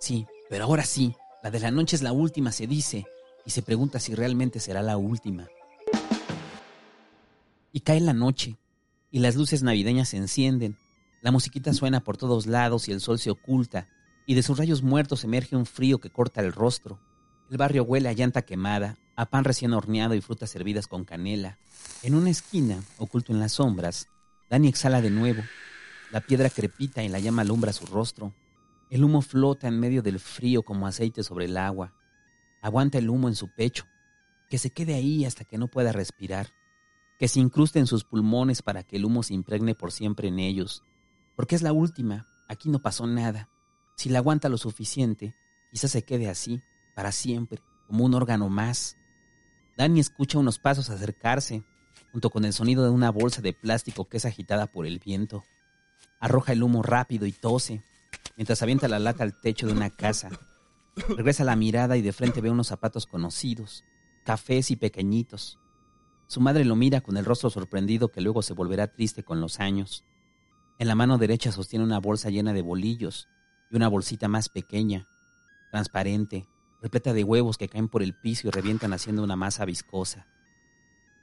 Sí, 0.00 0.26
pero 0.48 0.64
ahora 0.64 0.86
sí, 0.86 1.14
la 1.42 1.50
de 1.50 1.60
la 1.60 1.70
noche 1.70 1.96
es 1.96 2.02
la 2.02 2.12
última, 2.12 2.50
se 2.50 2.66
dice, 2.66 3.04
y 3.44 3.50
se 3.50 3.60
pregunta 3.60 4.00
si 4.00 4.14
realmente 4.14 4.58
será 4.58 4.80
la 4.80 4.96
última. 4.96 5.48
Y 7.72 7.80
cae 7.80 8.00
la 8.00 8.14
noche, 8.14 8.56
y 9.10 9.18
las 9.18 9.36
luces 9.36 9.62
navideñas 9.62 10.08
se 10.08 10.16
encienden, 10.16 10.78
la 11.24 11.30
musiquita 11.30 11.72
suena 11.72 12.04
por 12.04 12.18
todos 12.18 12.46
lados 12.46 12.86
y 12.86 12.92
el 12.92 13.00
sol 13.00 13.18
se 13.18 13.30
oculta, 13.30 13.88
y 14.26 14.34
de 14.34 14.42
sus 14.42 14.58
rayos 14.58 14.82
muertos 14.82 15.24
emerge 15.24 15.56
un 15.56 15.64
frío 15.64 15.98
que 15.98 16.10
corta 16.10 16.42
el 16.42 16.52
rostro. 16.52 17.00
El 17.50 17.56
barrio 17.56 17.82
huele 17.82 18.10
a 18.10 18.12
llanta 18.12 18.42
quemada, 18.42 18.98
a 19.16 19.30
pan 19.30 19.42
recién 19.42 19.72
horneado 19.72 20.14
y 20.14 20.20
frutas 20.20 20.50
servidas 20.50 20.86
con 20.86 21.06
canela. 21.06 21.58
En 22.02 22.14
una 22.14 22.28
esquina, 22.28 22.84
oculto 22.98 23.32
en 23.32 23.40
las 23.40 23.52
sombras, 23.52 24.06
Dani 24.50 24.68
exhala 24.68 25.00
de 25.00 25.08
nuevo. 25.08 25.42
La 26.12 26.20
piedra 26.20 26.50
crepita 26.50 27.02
y 27.02 27.08
la 27.08 27.20
llama 27.20 27.40
alumbra 27.40 27.72
su 27.72 27.86
rostro. 27.86 28.34
El 28.90 29.02
humo 29.02 29.22
flota 29.22 29.66
en 29.66 29.80
medio 29.80 30.02
del 30.02 30.20
frío 30.20 30.62
como 30.62 30.86
aceite 30.86 31.22
sobre 31.22 31.46
el 31.46 31.56
agua. 31.56 31.94
Aguanta 32.60 32.98
el 32.98 33.08
humo 33.08 33.28
en 33.28 33.34
su 33.34 33.48
pecho, 33.48 33.86
que 34.50 34.58
se 34.58 34.68
quede 34.68 34.92
ahí 34.92 35.24
hasta 35.24 35.46
que 35.46 35.56
no 35.56 35.68
pueda 35.68 35.90
respirar, 35.90 36.48
que 37.18 37.28
se 37.28 37.40
incruste 37.40 37.78
en 37.78 37.86
sus 37.86 38.04
pulmones 38.04 38.60
para 38.60 38.82
que 38.82 38.96
el 38.96 39.06
humo 39.06 39.22
se 39.22 39.32
impregne 39.32 39.74
por 39.74 39.90
siempre 39.90 40.28
en 40.28 40.38
ellos. 40.38 40.84
Porque 41.36 41.54
es 41.56 41.62
la 41.62 41.72
última, 41.72 42.28
aquí 42.48 42.68
no 42.68 42.80
pasó 42.80 43.06
nada. 43.06 43.48
Si 43.96 44.08
la 44.08 44.18
aguanta 44.18 44.48
lo 44.48 44.58
suficiente, 44.58 45.34
quizás 45.70 45.90
se 45.90 46.04
quede 46.04 46.28
así, 46.28 46.62
para 46.94 47.12
siempre, 47.12 47.60
como 47.86 48.04
un 48.04 48.14
órgano 48.14 48.48
más. 48.48 48.96
Dani 49.76 50.00
escucha 50.00 50.38
unos 50.38 50.58
pasos 50.58 50.90
acercarse, 50.90 51.64
junto 52.12 52.30
con 52.30 52.44
el 52.44 52.52
sonido 52.52 52.84
de 52.84 52.90
una 52.90 53.10
bolsa 53.10 53.42
de 53.42 53.52
plástico 53.52 54.08
que 54.08 54.18
es 54.18 54.24
agitada 54.24 54.66
por 54.66 54.86
el 54.86 55.00
viento. 55.00 55.44
Arroja 56.20 56.52
el 56.52 56.62
humo 56.62 56.82
rápido 56.82 57.26
y 57.26 57.32
tose, 57.32 57.82
mientras 58.36 58.62
avienta 58.62 58.88
la 58.88 59.00
lata 59.00 59.24
al 59.24 59.40
techo 59.40 59.66
de 59.66 59.72
una 59.72 59.90
casa. 59.90 60.30
Regresa 61.08 61.42
la 61.42 61.56
mirada 61.56 61.96
y 61.96 62.02
de 62.02 62.12
frente 62.12 62.40
ve 62.40 62.50
unos 62.50 62.68
zapatos 62.68 63.06
conocidos, 63.06 63.84
cafés 64.24 64.70
y 64.70 64.76
pequeñitos. 64.76 65.58
Su 66.28 66.40
madre 66.40 66.64
lo 66.64 66.76
mira 66.76 67.00
con 67.00 67.16
el 67.16 67.24
rostro 67.24 67.50
sorprendido 67.50 68.12
que 68.12 68.20
luego 68.20 68.42
se 68.42 68.54
volverá 68.54 68.86
triste 68.86 69.24
con 69.24 69.40
los 69.40 69.58
años. 69.58 70.04
En 70.78 70.88
la 70.88 70.94
mano 70.94 71.18
derecha 71.18 71.52
sostiene 71.52 71.84
una 71.84 72.00
bolsa 72.00 72.30
llena 72.30 72.52
de 72.52 72.62
bolillos 72.62 73.28
y 73.70 73.76
una 73.76 73.88
bolsita 73.88 74.28
más 74.28 74.48
pequeña, 74.48 75.08
transparente, 75.70 76.48
repleta 76.82 77.12
de 77.12 77.24
huevos 77.24 77.58
que 77.58 77.68
caen 77.68 77.88
por 77.88 78.02
el 78.02 78.14
piso 78.14 78.48
y 78.48 78.50
revientan 78.50 78.92
haciendo 78.92 79.22
una 79.22 79.36
masa 79.36 79.64
viscosa. 79.64 80.26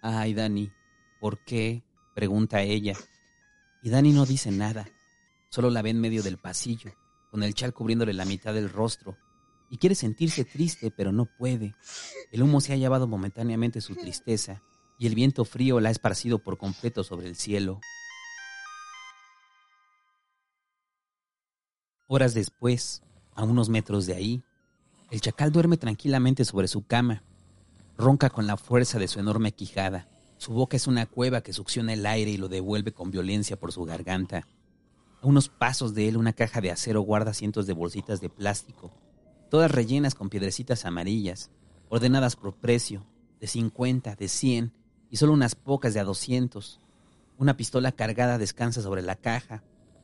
Ay, 0.02 0.34
Dani, 0.34 0.72
¿por 1.20 1.44
qué? 1.44 1.84
pregunta 2.16 2.62
ella. 2.62 2.96
Y 3.82 3.90
Dani 3.90 4.12
no 4.12 4.26
dice 4.26 4.52
nada. 4.52 4.90
Solo 5.50 5.70
la 5.70 5.82
ve 5.82 5.90
en 5.90 6.00
medio 6.00 6.24
del 6.24 6.38
pasillo, 6.38 6.94
con 7.30 7.44
el 7.44 7.54
chal 7.54 7.74
cubriéndole 7.74 8.14
la 8.14 8.26
mitad 8.26 8.54
del 8.54 8.70
rostro, 8.70 9.18
y 9.70 9.78
quiere 9.78 9.96
sentirse 9.96 10.46
triste, 10.46 10.92
pero 10.92 11.12
no 11.12 11.26
puede. 11.26 11.76
El 12.32 12.44
humo 12.44 12.62
se 12.62 12.74
ha 12.74 12.78
llevado 12.78 13.08
momentáneamente 13.08 13.82
su 13.82 13.96
tristeza, 13.96 14.64
y 14.98 15.08
el 15.08 15.16
viento 15.16 15.46
frío 15.46 15.80
la 15.80 15.90
ha 15.90 15.92
esparcido 15.92 16.40
por 16.40 16.58
completo 16.58 17.04
sobre 17.04 17.28
el 17.28 17.36
cielo. 17.36 17.80
Horas 22.14 22.34
después, 22.34 23.04
a 23.36 23.46
unos 23.46 23.70
metros 23.70 24.06
de 24.06 24.14
ahí, 24.14 24.44
el 25.12 25.22
chacal 25.22 25.50
duerme 25.50 25.78
tranquilamente 25.78 26.44
sobre 26.44 26.68
su 26.68 26.86
cama. 26.86 27.24
Ronca 27.98 28.30
con 28.30 28.48
la 28.48 28.58
fuerza 28.58 29.00
de 29.00 29.08
su 29.08 29.22
enorme 29.22 29.54
quijada. 29.54 30.10
Su 30.36 30.52
boca 30.52 30.76
es 30.76 30.88
una 30.88 31.06
cueva 31.06 31.40
que 31.40 31.54
succiona 31.54 31.94
el 31.94 32.06
aire 32.06 32.32
y 32.32 32.36
lo 32.36 32.50
devuelve 32.50 32.92
con 32.92 33.12
violencia 33.12 33.58
por 33.58 33.72
su 33.72 33.86
garganta. 33.86 34.46
A 35.22 35.26
unos 35.26 35.48
pasos 35.48 35.94
de 35.94 36.10
él 36.10 36.18
una 36.18 36.34
caja 36.34 36.60
de 36.60 36.70
acero 36.70 37.00
guarda 37.00 37.34
cientos 37.34 37.66
de 37.66 37.72
bolsitas 37.72 38.20
de 38.20 38.28
plástico, 38.28 38.92
todas 39.50 39.72
rellenas 39.72 40.14
con 40.14 40.30
piedrecitas 40.30 40.84
amarillas, 40.84 41.50
ordenadas 41.88 42.36
por 42.36 42.56
precio, 42.56 43.06
de 43.40 43.48
50, 43.48 44.16
de 44.16 44.28
100 44.28 44.74
y 45.10 45.16
solo 45.16 45.32
unas 45.32 45.56
pocas 45.56 45.94
de 45.94 46.02
a 46.02 46.04
200. 46.04 46.82
Una 47.38 47.56
pistola 47.56 47.94
cargada 47.94 48.38
descansa 48.38 48.82
sobre 48.82 49.02
la 49.02 49.16
caja, 49.16 49.64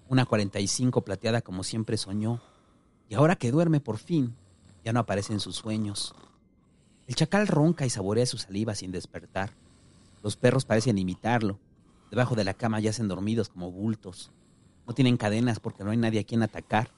una 0.09 0.25
45 0.25 1.01
plateada 1.01 1.41
como 1.41 1.63
siempre 1.63 1.97
soñó, 1.97 2.41
y 3.09 3.15
ahora 3.15 3.35
que 3.35 3.51
duerme 3.51 3.79
por 3.79 3.97
fin, 3.97 4.35
ya 4.83 4.93
no 4.93 4.99
aparece 4.99 5.33
en 5.33 5.39
sus 5.39 5.55
sueños. 5.55 6.15
El 7.07 7.15
chacal 7.15 7.47
ronca 7.47 7.85
y 7.85 7.89
saborea 7.89 8.25
su 8.25 8.37
saliva 8.37 8.75
sin 8.75 8.91
despertar. 8.91 9.51
Los 10.23 10.35
perros 10.35 10.65
parecen 10.65 10.97
imitarlo. 10.97 11.59
Debajo 12.09 12.35
de 12.35 12.43
la 12.43 12.53
cama 12.53 12.79
yacen 12.79 13.07
dormidos 13.07 13.49
como 13.49 13.71
bultos. 13.71 14.31
No 14.85 14.93
tienen 14.93 15.17
cadenas 15.17 15.59
porque 15.59 15.83
no 15.83 15.91
hay 15.91 15.97
nadie 15.97 16.19
a 16.19 16.23
quien 16.23 16.43
atacar. 16.43 16.91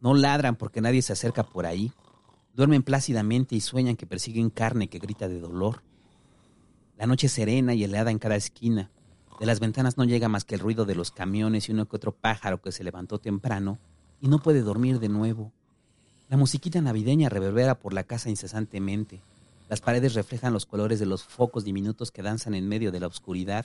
No 0.00 0.14
ladran 0.14 0.56
porque 0.56 0.80
nadie 0.80 1.02
se 1.02 1.12
acerca 1.12 1.42
por 1.42 1.66
ahí. 1.66 1.92
Duermen 2.54 2.82
plácidamente 2.82 3.54
y 3.54 3.60
sueñan 3.60 3.96
que 3.96 4.06
persiguen 4.06 4.50
carne 4.50 4.88
que 4.88 4.98
grita 4.98 5.28
de 5.28 5.40
dolor. 5.40 5.82
La 6.96 7.06
noche 7.06 7.26
es 7.26 7.32
serena 7.32 7.74
y 7.74 7.84
helada 7.84 8.10
en 8.10 8.18
cada 8.18 8.36
esquina. 8.36 8.90
De 9.40 9.46
las 9.46 9.58
ventanas 9.58 9.96
no 9.96 10.04
llega 10.04 10.28
más 10.28 10.44
que 10.44 10.54
el 10.54 10.60
ruido 10.60 10.84
de 10.84 10.94
los 10.94 11.10
camiones 11.10 11.66
y 11.66 11.72
uno 11.72 11.88
que 11.88 11.96
otro 11.96 12.12
pájaro 12.12 12.60
que 12.60 12.72
se 12.72 12.84
levantó 12.84 13.18
temprano 13.18 13.78
y 14.20 14.28
no 14.28 14.38
puede 14.38 14.60
dormir 14.60 15.00
de 15.00 15.08
nuevo. 15.08 15.50
La 16.28 16.36
musiquita 16.36 16.82
navideña 16.82 17.30
reverbera 17.30 17.74
por 17.74 17.94
la 17.94 18.04
casa 18.04 18.28
incesantemente. 18.28 19.22
Las 19.70 19.80
paredes 19.80 20.12
reflejan 20.12 20.52
los 20.52 20.66
colores 20.66 21.00
de 21.00 21.06
los 21.06 21.24
focos 21.24 21.64
diminutos 21.64 22.10
que 22.10 22.20
danzan 22.20 22.54
en 22.54 22.68
medio 22.68 22.92
de 22.92 23.00
la 23.00 23.06
oscuridad. 23.06 23.64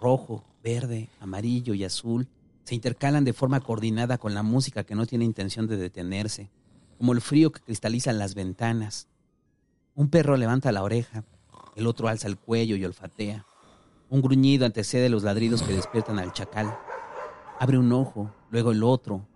Rojo, 0.00 0.42
verde, 0.64 1.08
amarillo 1.20 1.74
y 1.74 1.84
azul 1.84 2.26
se 2.64 2.74
intercalan 2.74 3.24
de 3.24 3.32
forma 3.32 3.60
coordinada 3.60 4.18
con 4.18 4.34
la 4.34 4.42
música 4.42 4.82
que 4.82 4.96
no 4.96 5.06
tiene 5.06 5.24
intención 5.24 5.68
de 5.68 5.76
detenerse, 5.76 6.50
como 6.98 7.12
el 7.12 7.20
frío 7.20 7.52
que 7.52 7.60
cristaliza 7.60 8.10
en 8.10 8.18
las 8.18 8.34
ventanas. 8.34 9.06
Un 9.94 10.08
perro 10.08 10.36
levanta 10.36 10.72
la 10.72 10.82
oreja, 10.82 11.22
el 11.76 11.86
otro 11.86 12.08
alza 12.08 12.26
el 12.26 12.36
cuello 12.36 12.74
y 12.74 12.84
olfatea. 12.84 13.47
Un 14.10 14.22
gruñido 14.22 14.64
antecede 14.64 15.10
los 15.10 15.22
ladridos 15.22 15.62
que 15.62 15.74
despiertan 15.74 16.18
al 16.18 16.32
chacal. 16.32 16.78
Abre 17.58 17.76
un 17.76 17.92
ojo, 17.92 18.32
luego 18.50 18.72
el 18.72 18.82
otro. 18.82 19.26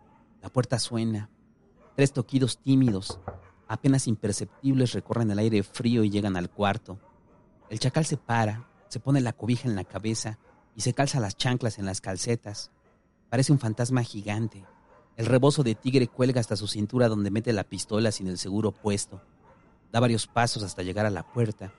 La 0.40 0.48
puerta 0.48 0.78
suena. 0.78 1.28
Tres 1.94 2.14
toquidos 2.14 2.56
tímidos, 2.56 3.20
apenas 3.68 4.08
imperceptibles, 4.08 4.92
recorren 4.92 5.30
el 5.30 5.38
aire 5.38 5.62
frío 5.62 6.04
y 6.04 6.10
llegan 6.10 6.38
al 6.38 6.48
cuarto. 6.48 6.98
El 7.68 7.80
chacal 7.80 8.06
se 8.06 8.16
para, 8.16 8.66
se 8.88 8.98
pone 8.98 9.20
la 9.20 9.34
cobija 9.34 9.68
en 9.68 9.74
la 9.74 9.84
cabeza 9.84 10.38
y 10.74 10.80
se 10.80 10.94
calza 10.94 11.20
las 11.20 11.36
chanclas 11.36 11.78
en 11.78 11.84
las 11.84 12.00
calcetas. 12.00 12.70
Parece 13.28 13.52
un 13.52 13.58
fantasma 13.58 14.02
gigante. 14.02 14.64
El 15.16 15.26
rebozo 15.26 15.62
de 15.62 15.74
tigre 15.74 16.08
cuelga 16.08 16.40
hasta 16.40 16.56
su 16.56 16.66
cintura 16.66 17.08
donde 17.08 17.30
mete 17.30 17.52
la 17.52 17.64
pistola 17.64 18.10
sin 18.10 18.26
el 18.28 18.38
seguro 18.38 18.72
puesto. 18.72 19.20
Da 19.92 20.00
varios 20.00 20.26
pasos 20.26 20.62
hasta 20.62 20.82
llegar 20.82 21.04
a 21.04 21.10
la 21.10 21.30
puerta. 21.30 21.74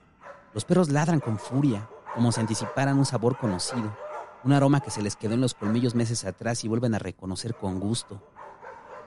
Los 0.52 0.64
perros 0.64 0.90
ladran 0.90 1.18
con 1.18 1.40
furia, 1.40 1.88
como 2.14 2.32
si 2.32 2.40
anticiparan 2.40 2.98
un 2.98 3.04
sabor 3.04 3.36
conocido, 3.38 3.96
un 4.44 4.52
aroma 4.52 4.80
que 4.80 4.90
se 4.90 5.02
les 5.02 5.16
quedó 5.16 5.34
en 5.34 5.40
los 5.40 5.54
colmillos 5.54 5.94
meses 5.94 6.24
atrás 6.24 6.64
y 6.64 6.68
vuelven 6.68 6.94
a 6.94 6.98
reconocer 6.98 7.54
con 7.54 7.80
gusto. 7.80 8.22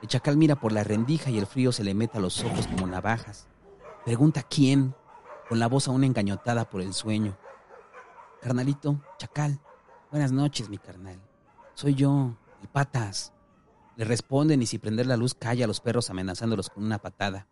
El 0.02 0.08
chacal 0.08 0.38
mira 0.38 0.56
por 0.56 0.72
la 0.72 0.84
rendija 0.84 1.30
y 1.30 1.38
el 1.38 1.48
frío 1.48 1.72
se 1.72 1.84
le 1.84 1.94
mete 1.94 2.18
a 2.18 2.22
los 2.22 2.44
ojos 2.44 2.68
como 2.68 2.88
navajas. 2.88 3.48
Pregunta 4.06 4.44
quién, 4.44 4.96
con 5.50 5.60
la 5.60 5.68
voz 5.68 5.88
aún 5.88 6.04
engañotada 6.04 6.70
por 6.70 6.82
el 6.82 6.94
sueño. 6.94 7.38
Carnalito, 8.42 9.02
chacal, 9.18 9.60
buenas 10.12 10.32
noches, 10.32 10.70
mi 10.70 10.78
carnal. 10.78 11.20
Soy 11.74 11.96
yo, 11.96 12.36
el 12.62 12.68
patas. 12.68 13.34
Le 13.96 14.06
responden 14.06 14.62
y 14.62 14.68
sin 14.68 14.80
prender 14.80 15.08
la 15.08 15.18
luz 15.18 15.34
calla 15.34 15.66
a 15.66 15.68
los 15.68 15.82
perros 15.82 16.10
amenazándolos 16.10 16.70
con 16.70 16.84
una 16.84 17.00
patada. 17.00 17.48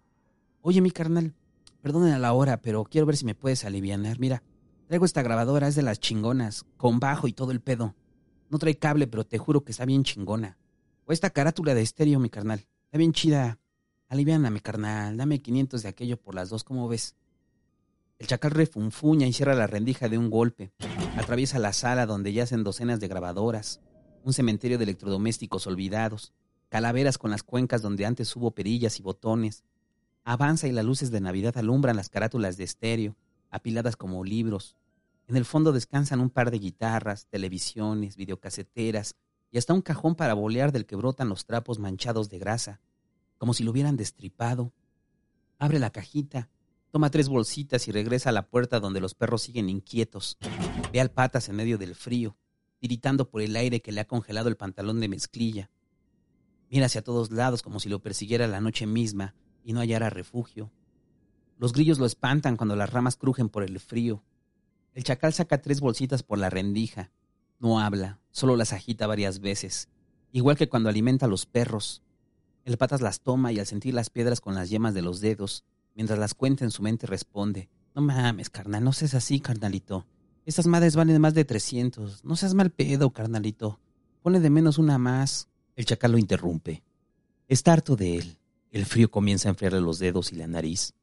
Oye, 0.62 0.82
mi 0.82 0.92
carnal, 0.92 1.34
perdonen 1.82 2.14
a 2.14 2.20
la 2.20 2.34
hora, 2.34 2.58
pero 2.58 2.84
quiero 2.84 3.08
ver 3.08 3.18
si 3.18 3.26
me 3.26 3.36
puedes 3.36 3.66
aliviar. 3.66 4.00
Mira, 4.20 4.44
traigo 4.88 5.06
esta 5.06 5.22
grabadora, 5.22 5.68
es 5.68 5.76
de 5.76 5.82
las 5.82 6.00
chingonas, 6.00 6.66
con 6.78 7.00
bajo 7.00 7.28
y 7.28 7.34
todo 7.34 7.52
el 7.52 7.62
pedo. 7.62 7.96
No 8.50 8.60
trae 8.60 8.78
cable, 8.78 9.08
pero 9.08 9.26
te 9.26 9.38
juro 9.38 9.64
que 9.64 9.72
está 9.72 9.86
bien 9.86 10.04
chingona. 10.04 10.58
O 11.06 11.12
esta 11.12 11.30
carátula 11.30 11.74
de 11.74 11.82
estéreo, 11.82 12.20
mi 12.20 12.30
carnal. 12.30 12.66
Está 12.86 12.98
bien 12.98 13.14
chida. 13.14 13.60
Aliviana, 14.08 14.50
mi 14.50 14.60
carnal. 14.60 15.18
Dame 15.18 15.42
500 15.42 15.84
de 15.84 15.90
aquello 15.90 16.18
por 16.18 16.36
las 16.36 16.50
dos, 16.50 16.64
¿cómo 16.64 16.88
ves? 16.88 17.16
El 18.20 18.28
chacal 18.28 18.52
refunfuña 18.52 19.28
y 19.28 19.34
cierra 19.34 19.56
la 19.56 19.68
rendija 19.68 20.08
de 20.10 20.18
un 20.18 20.30
golpe. 20.30 20.72
Atraviesa 21.18 21.60
la 21.60 21.74
sala 21.74 22.06
donde 22.06 22.34
yacen 22.34 22.64
docenas 22.64 23.00
de 23.00 23.08
grabadoras 23.08 23.82
un 24.26 24.34
cementerio 24.34 24.78
de 24.78 24.84
electrodomésticos 24.84 25.68
olvidados, 25.68 26.34
calaveras 26.70 27.20
con 27.20 27.30
las 27.30 27.44
cuencas 27.44 27.84
donde 27.84 28.06
antes 28.08 28.36
hubo 28.36 28.52
perillas 28.52 29.00
y 29.00 29.04
botones. 29.04 29.64
Avanza 30.24 30.68
y 30.68 30.72
las 30.72 30.84
luces 30.84 31.12
de 31.12 31.22
Navidad 31.22 31.56
alumbran 31.58 31.96
las 31.96 32.10
carátulas 32.10 32.58
de 32.58 32.64
estéreo, 32.64 33.16
apiladas 33.50 33.96
como 33.96 34.24
libros. 34.24 34.76
En 35.28 35.36
el 35.38 35.46
fondo 35.46 35.72
descansan 35.72 36.20
un 36.20 36.30
par 36.30 36.52
de 36.52 36.60
guitarras, 36.60 37.28
televisiones, 37.28 38.16
videocaseteras 38.16 39.16
y 39.52 39.58
hasta 39.58 39.74
un 39.74 39.82
cajón 39.82 40.16
para 40.16 40.34
bolear 40.34 40.72
del 40.72 40.86
que 40.86 40.96
brotan 40.96 41.30
los 41.30 41.46
trapos 41.46 41.80
manchados 41.80 42.30
de 42.30 42.40
grasa, 42.40 42.82
como 43.38 43.54
si 43.54 43.64
lo 43.64 43.72
hubieran 43.72 43.98
destripado. 43.98 44.74
Abre 45.58 45.80
la 45.80 45.90
cajita, 45.90 46.50
toma 46.92 47.10
tres 47.10 47.30
bolsitas 47.30 47.88
y 47.88 47.92
regresa 47.92 48.30
a 48.30 48.34
la 48.34 48.48
puerta 48.48 48.80
donde 48.80 49.02
los 49.02 49.16
perros 49.16 49.42
siguen 49.42 49.70
inquietos. 49.70 50.38
Ve 50.92 51.02
al 51.02 51.12
patas 51.12 51.50
en 51.50 51.56
medio 51.56 51.78
del 51.78 51.96
frío 51.96 52.38
tiritando 52.80 53.30
por 53.30 53.42
el 53.42 53.56
aire 53.56 53.82
que 53.82 53.92
le 53.92 54.02
ha 54.02 54.06
congelado 54.06 54.48
el 54.48 54.58
pantalón 54.58 55.00
de 55.00 55.08
mezclilla. 55.08 55.72
Mira 56.70 56.86
hacia 56.86 57.04
todos 57.04 57.32
lados 57.32 57.64
como 57.64 57.80
si 57.80 57.90
lo 57.90 58.00
persiguiera 58.00 58.48
la 58.48 58.62
noche 58.62 58.86
misma 58.86 59.34
y 59.64 59.74
no 59.74 59.80
hallara 59.80 60.12
refugio. 60.12 60.72
Los 61.58 61.74
grillos 61.74 62.00
lo 62.00 62.06
espantan 62.06 62.58
cuando 62.58 62.76
las 62.76 62.90
ramas 62.90 63.16
crujen 63.16 63.50
por 63.50 63.64
el 63.64 63.80
frío. 63.80 64.24
El 64.94 65.04
chacal 65.04 65.34
saca 65.34 65.62
tres 65.62 65.82
bolsitas 65.82 66.24
por 66.24 66.38
la 66.38 66.50
rendija. 66.50 67.12
No 67.60 67.80
habla, 67.80 68.20
solo 68.32 68.56
las 68.56 68.74
agita 68.74 69.08
varias 69.08 69.40
veces, 69.40 69.90
igual 70.32 70.58
que 70.58 70.70
cuando 70.70 70.90
alimenta 70.90 71.26
a 71.26 71.30
los 71.30 71.46
perros. 71.46 72.02
El 72.66 72.78
patas 72.78 73.02
las 73.02 73.22
toma 73.22 73.52
y 73.52 73.60
al 73.60 73.66
sentir 73.66 73.94
las 73.94 74.10
piedras 74.10 74.42
con 74.42 74.56
las 74.56 74.70
yemas 74.70 74.94
de 74.94 75.02
los 75.02 75.22
dedos, 75.22 75.64
mientras 75.96 76.20
las 76.20 76.34
cuenta 76.34 76.66
en 76.66 76.72
su 76.72 76.82
mente 76.82 77.08
responde, 77.08 77.70
no 77.96 78.02
mames, 78.02 78.50
carnal, 78.50 78.84
no 78.84 78.92
seas 78.92 79.14
así, 79.14 79.40
carnalito. 79.40 80.06
Estas 80.46 80.68
madres 80.68 80.96
valen 80.96 81.22
más 81.22 81.34
de 81.34 81.46
300. 81.46 82.26
No 82.26 82.36
seas 82.36 82.54
mal 82.54 82.70
pedo, 82.70 83.10
carnalito. 83.12 83.80
Pone 84.22 84.42
de 84.42 84.50
menos 84.50 84.78
una 84.78 84.98
más. 84.98 85.48
El 85.76 85.86
chacal 85.86 86.12
lo 86.12 86.18
interrumpe. 86.18 86.84
Está 87.48 87.74
harto 87.74 87.96
de 87.96 88.18
él. 88.18 88.38
El 88.70 88.86
frío 88.86 89.10
comienza 89.10 89.48
a 89.48 89.52
enfriarle 89.52 89.80
los 89.80 89.98
dedos 89.98 90.34
y 90.34 90.36
la 90.36 90.46
nariz. 90.46 90.94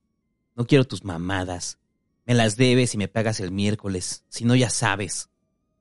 No 0.54 0.66
quiero 0.66 0.84
tus 0.84 1.04
mamadas. 1.04 1.78
Me 2.26 2.34
las 2.34 2.56
debes 2.56 2.94
y 2.94 2.98
me 2.98 3.08
pagas 3.08 3.40
el 3.40 3.50
miércoles. 3.50 4.24
Si 4.28 4.44
no, 4.44 4.54
ya 4.54 4.70
sabes. 4.70 5.30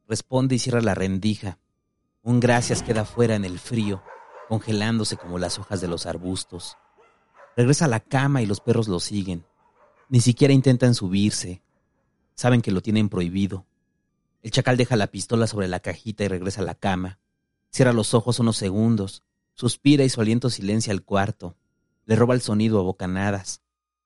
Responde 0.08 0.56
y 0.56 0.60
cierra 0.60 0.82
la 0.82 0.96
rendija. 0.96 1.60
Un 2.24 2.40
gracias 2.40 2.84
queda 2.84 3.04
fuera 3.04 3.36
en 3.36 3.46
el 3.46 3.60
frío, 3.60 4.04
congelándose 4.48 5.18
como 5.18 5.40
las 5.40 5.60
hojas 5.60 5.82
de 5.82 5.88
los 5.88 6.06
arbustos. 6.06 6.78
Regresa 7.58 7.86
a 7.86 7.90
la 7.90 8.00
cama 8.00 8.42
y 8.42 8.46
los 8.46 8.62
perros 8.62 8.88
lo 8.88 9.00
siguen. 9.00 9.46
Ni 10.08 10.22
siquiera 10.22 10.54
intentan 10.54 10.96
subirse. 10.96 11.62
Saben 12.36 12.62
que 12.62 12.72
lo 12.72 12.82
tienen 12.82 13.10
prohibido. 13.10 13.66
El 14.42 14.51
chacal 14.51 14.78
deja 14.78 14.96
la 14.96 15.08
pistola 15.08 15.48
sobre 15.48 15.68
la 15.68 15.80
cajita 15.80 16.24
y 16.24 16.28
regresa 16.28 16.62
a 16.62 16.66
la 16.66 16.75
cama. 16.75 17.20
Cierra 17.72 17.94
los 17.94 18.13
ojos 18.13 18.40
unos 18.40 18.58
segundos, 18.58 19.24
suspira 19.54 20.04
y 20.04 20.10
su 20.10 20.22
aliento 20.22 20.50
silencia 20.50 20.92
el 20.92 21.04
cuarto. 21.04 21.56
Le 22.06 22.16
roba 22.16 22.34
el 22.34 22.42
sonido 22.42 22.80
a 22.80 22.84
bocanadas. 22.84 23.61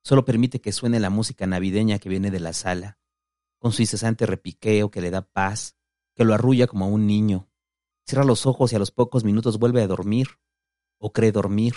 Solo 0.05 0.23
permite 0.23 0.61
que 0.61 0.71
suene 0.71 0.99
la 0.99 1.09
música 1.09 1.47
navideña 1.47 1.97
que 1.97 2.09
viene 2.09 2.29
de 2.29 2.39
la 2.39 2.53
sala, 2.53 2.99
con 3.57 3.71
su 3.71 3.81
incesante 3.81 4.27
repiqueo 4.27 4.91
que 4.91 5.01
le 5.01 5.09
da 5.09 5.23
paz, 5.23 5.77
que 6.13 6.23
lo 6.23 6.35
arrulla 6.35 6.67
como 6.67 6.85
a 6.85 6.87
un 6.87 7.07
niño. 7.07 7.49
Cierra 8.05 8.23
los 8.23 8.45
ojos 8.45 8.71
y 8.71 8.75
a 8.75 8.79
los 8.79 8.91
pocos 8.91 9.23
minutos 9.23 9.57
vuelve 9.57 9.81
a 9.81 9.87
dormir, 9.87 10.27
o 10.99 11.11
cree 11.11 11.31
dormir. 11.31 11.73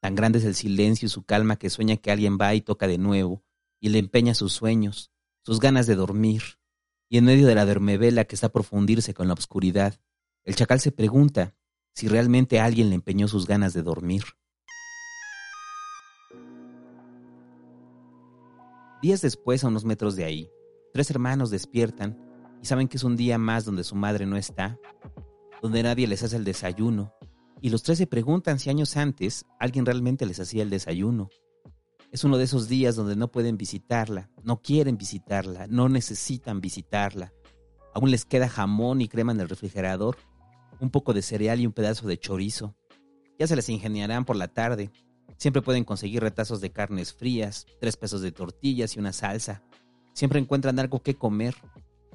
Tan 0.00 0.14
grande 0.14 0.38
es 0.38 0.44
el 0.44 0.54
silencio 0.54 1.06
y 1.06 1.08
su 1.08 1.24
calma 1.24 1.56
que 1.56 1.68
sueña 1.68 1.96
que 1.96 2.12
alguien 2.12 2.38
va 2.40 2.54
y 2.54 2.60
toca 2.60 2.86
de 2.86 2.96
nuevo, 2.96 3.42
y 3.80 3.88
le 3.88 3.98
empeña 3.98 4.34
sus 4.34 4.52
sueños, 4.52 5.10
sus 5.44 5.58
ganas 5.58 5.88
de 5.88 5.96
dormir. 5.96 6.60
Y 7.08 7.18
en 7.18 7.24
medio 7.24 7.48
de 7.48 7.56
la 7.56 7.66
dermevela 7.66 8.24
que 8.24 8.36
está 8.36 8.50
por 8.50 8.62
fundirse 8.62 9.14
con 9.14 9.26
la 9.26 9.34
oscuridad, 9.34 10.00
el 10.44 10.54
chacal 10.54 10.78
se 10.78 10.92
pregunta 10.92 11.56
si 11.92 12.06
realmente 12.06 12.60
alguien 12.60 12.90
le 12.90 12.94
empeñó 12.94 13.26
sus 13.26 13.48
ganas 13.48 13.72
de 13.72 13.82
dormir. 13.82 14.22
Días 19.00 19.20
después, 19.20 19.62
a 19.62 19.68
unos 19.68 19.84
metros 19.84 20.16
de 20.16 20.24
ahí, 20.24 20.50
tres 20.92 21.10
hermanos 21.10 21.50
despiertan 21.50 22.18
y 22.60 22.66
saben 22.66 22.88
que 22.88 22.96
es 22.96 23.04
un 23.04 23.16
día 23.16 23.38
más 23.38 23.64
donde 23.64 23.84
su 23.84 23.94
madre 23.94 24.26
no 24.26 24.36
está, 24.36 24.78
donde 25.62 25.84
nadie 25.84 26.08
les 26.08 26.24
hace 26.24 26.36
el 26.36 26.44
desayuno, 26.44 27.14
y 27.60 27.70
los 27.70 27.82
tres 27.82 27.98
se 27.98 28.06
preguntan 28.06 28.58
si 28.58 28.70
años 28.70 28.96
antes 28.96 29.44
alguien 29.58 29.86
realmente 29.86 30.26
les 30.26 30.40
hacía 30.40 30.62
el 30.62 30.70
desayuno. 30.70 31.28
Es 32.10 32.24
uno 32.24 32.38
de 32.38 32.44
esos 32.44 32.68
días 32.68 32.96
donde 32.96 33.16
no 33.16 33.30
pueden 33.30 33.56
visitarla, 33.56 34.30
no 34.42 34.62
quieren 34.62 34.96
visitarla, 34.96 35.66
no 35.68 35.88
necesitan 35.88 36.60
visitarla. 36.60 37.32
Aún 37.94 38.10
les 38.10 38.24
queda 38.24 38.48
jamón 38.48 39.00
y 39.00 39.08
crema 39.08 39.32
en 39.32 39.40
el 39.40 39.48
refrigerador, 39.48 40.16
un 40.80 40.90
poco 40.90 41.12
de 41.12 41.22
cereal 41.22 41.60
y 41.60 41.66
un 41.66 41.72
pedazo 41.72 42.08
de 42.08 42.18
chorizo. 42.18 42.74
Ya 43.38 43.46
se 43.46 43.56
les 43.56 43.68
ingeniarán 43.68 44.24
por 44.24 44.36
la 44.36 44.48
tarde. 44.48 44.90
Siempre 45.38 45.62
pueden 45.62 45.84
conseguir 45.84 46.20
retazos 46.20 46.60
de 46.60 46.70
carnes 46.70 47.14
frías, 47.14 47.64
tres 47.80 47.96
pesos 47.96 48.22
de 48.22 48.32
tortillas 48.32 48.96
y 48.96 48.98
una 48.98 49.12
salsa. 49.12 49.62
Siempre 50.12 50.40
encuentran 50.40 50.80
algo 50.80 51.00
que 51.00 51.14
comer. 51.14 51.54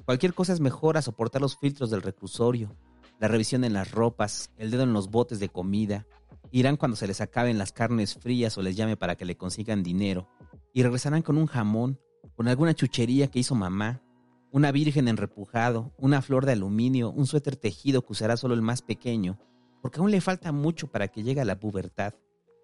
Cualquier 0.04 0.34
cosa 0.34 0.52
es 0.52 0.60
mejor 0.60 0.98
a 0.98 1.02
soportar 1.02 1.40
los 1.40 1.56
filtros 1.56 1.90
del 1.90 2.02
reclusorio, 2.02 2.76
la 3.18 3.28
revisión 3.28 3.64
en 3.64 3.72
las 3.72 3.90
ropas, 3.92 4.50
el 4.58 4.70
dedo 4.70 4.82
en 4.82 4.92
los 4.92 5.10
botes 5.10 5.40
de 5.40 5.48
comida. 5.48 6.06
Irán 6.50 6.76
cuando 6.76 6.98
se 6.98 7.06
les 7.06 7.22
acaben 7.22 7.56
las 7.56 7.72
carnes 7.72 8.14
frías 8.14 8.58
o 8.58 8.62
les 8.62 8.76
llame 8.76 8.98
para 8.98 9.16
que 9.16 9.24
le 9.24 9.38
consigan 9.38 9.82
dinero. 9.82 10.28
Y 10.74 10.82
regresarán 10.82 11.22
con 11.22 11.38
un 11.38 11.46
jamón, 11.46 11.98
con 12.36 12.46
alguna 12.46 12.74
chuchería 12.74 13.28
que 13.28 13.38
hizo 13.38 13.54
mamá, 13.54 14.02
una 14.50 14.70
virgen 14.70 15.08
en 15.08 15.16
repujado, 15.16 15.94
una 15.96 16.20
flor 16.20 16.44
de 16.44 16.52
aluminio, 16.52 17.10
un 17.10 17.26
suéter 17.26 17.56
tejido 17.56 18.04
que 18.04 18.12
usará 18.12 18.36
solo 18.36 18.52
el 18.52 18.60
más 18.60 18.82
pequeño, 18.82 19.38
porque 19.80 20.00
aún 20.00 20.10
le 20.10 20.20
falta 20.20 20.52
mucho 20.52 20.88
para 20.88 21.08
que 21.08 21.22
llegue 21.22 21.40
a 21.40 21.46
la 21.46 21.58
pubertad 21.58 22.14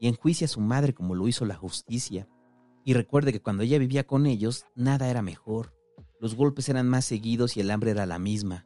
y 0.00 0.08
enjuicie 0.08 0.46
a 0.46 0.48
su 0.48 0.60
madre 0.60 0.94
como 0.94 1.14
lo 1.14 1.28
hizo 1.28 1.44
la 1.44 1.54
justicia. 1.54 2.26
Y 2.84 2.94
recuerde 2.94 3.32
que 3.32 3.40
cuando 3.40 3.62
ella 3.62 3.78
vivía 3.78 4.06
con 4.06 4.26
ellos, 4.26 4.64
nada 4.74 5.08
era 5.08 5.22
mejor. 5.22 5.74
Los 6.18 6.34
golpes 6.34 6.68
eran 6.68 6.88
más 6.88 7.04
seguidos 7.04 7.56
y 7.56 7.60
el 7.60 7.70
hambre 7.70 7.92
era 7.92 8.06
la 8.06 8.18
misma. 8.18 8.64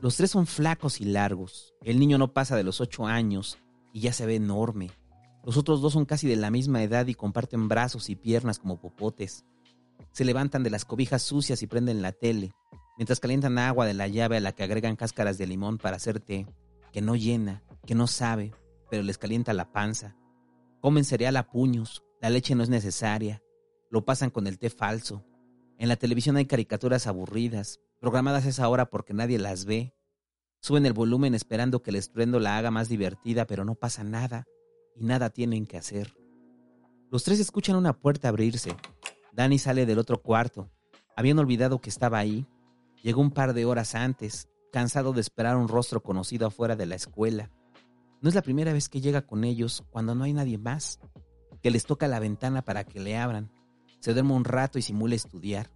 Los 0.00 0.16
tres 0.16 0.30
son 0.30 0.46
flacos 0.46 1.00
y 1.00 1.04
largos. 1.04 1.74
El 1.82 2.00
niño 2.00 2.16
no 2.16 2.32
pasa 2.32 2.56
de 2.56 2.64
los 2.64 2.80
ocho 2.80 3.06
años 3.06 3.58
y 3.92 4.00
ya 4.00 4.14
se 4.14 4.24
ve 4.24 4.36
enorme. 4.36 4.90
Los 5.44 5.58
otros 5.58 5.82
dos 5.82 5.92
son 5.92 6.06
casi 6.06 6.26
de 6.26 6.36
la 6.36 6.50
misma 6.50 6.82
edad 6.82 7.06
y 7.06 7.14
comparten 7.14 7.68
brazos 7.68 8.08
y 8.08 8.16
piernas 8.16 8.58
como 8.58 8.80
popotes. 8.80 9.44
Se 10.12 10.24
levantan 10.24 10.62
de 10.62 10.70
las 10.70 10.86
cobijas 10.86 11.22
sucias 11.22 11.62
y 11.62 11.66
prenden 11.66 12.02
la 12.02 12.12
tele, 12.12 12.52
mientras 12.96 13.20
calientan 13.20 13.58
agua 13.58 13.86
de 13.86 13.94
la 13.94 14.08
llave 14.08 14.38
a 14.38 14.40
la 14.40 14.52
que 14.52 14.62
agregan 14.62 14.96
cáscaras 14.96 15.38
de 15.38 15.46
limón 15.46 15.78
para 15.78 15.96
hacer 15.96 16.20
té, 16.20 16.46
que 16.92 17.00
no 17.00 17.14
llena, 17.14 17.62
que 17.86 17.94
no 17.94 18.06
sabe, 18.06 18.52
pero 18.90 19.02
les 19.02 19.18
calienta 19.18 19.52
la 19.52 19.72
panza. 19.72 20.16
Comen 20.80 21.04
cereal 21.04 21.36
a 21.36 21.50
puños, 21.50 22.02
la 22.22 22.30
leche 22.30 22.54
no 22.54 22.62
es 22.62 22.70
necesaria, 22.70 23.42
lo 23.90 24.04
pasan 24.04 24.30
con 24.30 24.46
el 24.46 24.58
té 24.58 24.70
falso. 24.70 25.24
En 25.78 25.88
la 25.88 25.96
televisión 25.96 26.36
hay 26.36 26.46
caricaturas 26.46 27.06
aburridas, 27.06 27.80
programadas 27.98 28.46
esa 28.46 28.68
hora 28.68 28.86
porque 28.88 29.12
nadie 29.12 29.38
las 29.38 29.66
ve. 29.66 29.94
Suben 30.60 30.86
el 30.86 30.92
volumen 30.92 31.34
esperando 31.34 31.82
que 31.82 31.90
el 31.90 31.96
estruendo 31.96 32.40
la 32.40 32.56
haga 32.56 32.70
más 32.70 32.88
divertida, 32.88 33.46
pero 33.46 33.64
no 33.64 33.74
pasa 33.74 34.04
nada 34.04 34.46
y 34.96 35.04
nada 35.04 35.30
tienen 35.30 35.66
que 35.66 35.76
hacer. 35.76 36.16
Los 37.10 37.24
tres 37.24 37.40
escuchan 37.40 37.76
una 37.76 37.92
puerta 37.92 38.28
abrirse. 38.28 38.74
Danny 39.32 39.58
sale 39.58 39.84
del 39.84 39.98
otro 39.98 40.22
cuarto. 40.22 40.70
Habían 41.16 41.38
olvidado 41.38 41.80
que 41.80 41.90
estaba 41.90 42.18
ahí. 42.18 42.46
Llegó 43.02 43.20
un 43.20 43.32
par 43.32 43.52
de 43.52 43.64
horas 43.64 43.94
antes, 43.94 44.48
cansado 44.72 45.12
de 45.12 45.20
esperar 45.20 45.56
un 45.56 45.68
rostro 45.68 46.02
conocido 46.02 46.46
afuera 46.46 46.76
de 46.76 46.86
la 46.86 46.94
escuela. 46.94 47.50
No 48.20 48.28
es 48.28 48.34
la 48.34 48.42
primera 48.42 48.72
vez 48.74 48.90
que 48.90 49.00
llega 49.00 49.22
con 49.22 49.44
ellos 49.44 49.82
cuando 49.90 50.14
no 50.14 50.24
hay 50.24 50.34
nadie 50.34 50.58
más, 50.58 51.00
que 51.62 51.70
les 51.70 51.86
toca 51.86 52.06
la 52.06 52.20
ventana 52.20 52.62
para 52.62 52.84
que 52.84 53.00
le 53.00 53.16
abran. 53.16 53.50
Se 54.00 54.12
duerme 54.12 54.34
un 54.34 54.44
rato 54.44 54.78
y 54.78 54.82
simula 54.82 55.14
estudiar. 55.14 55.70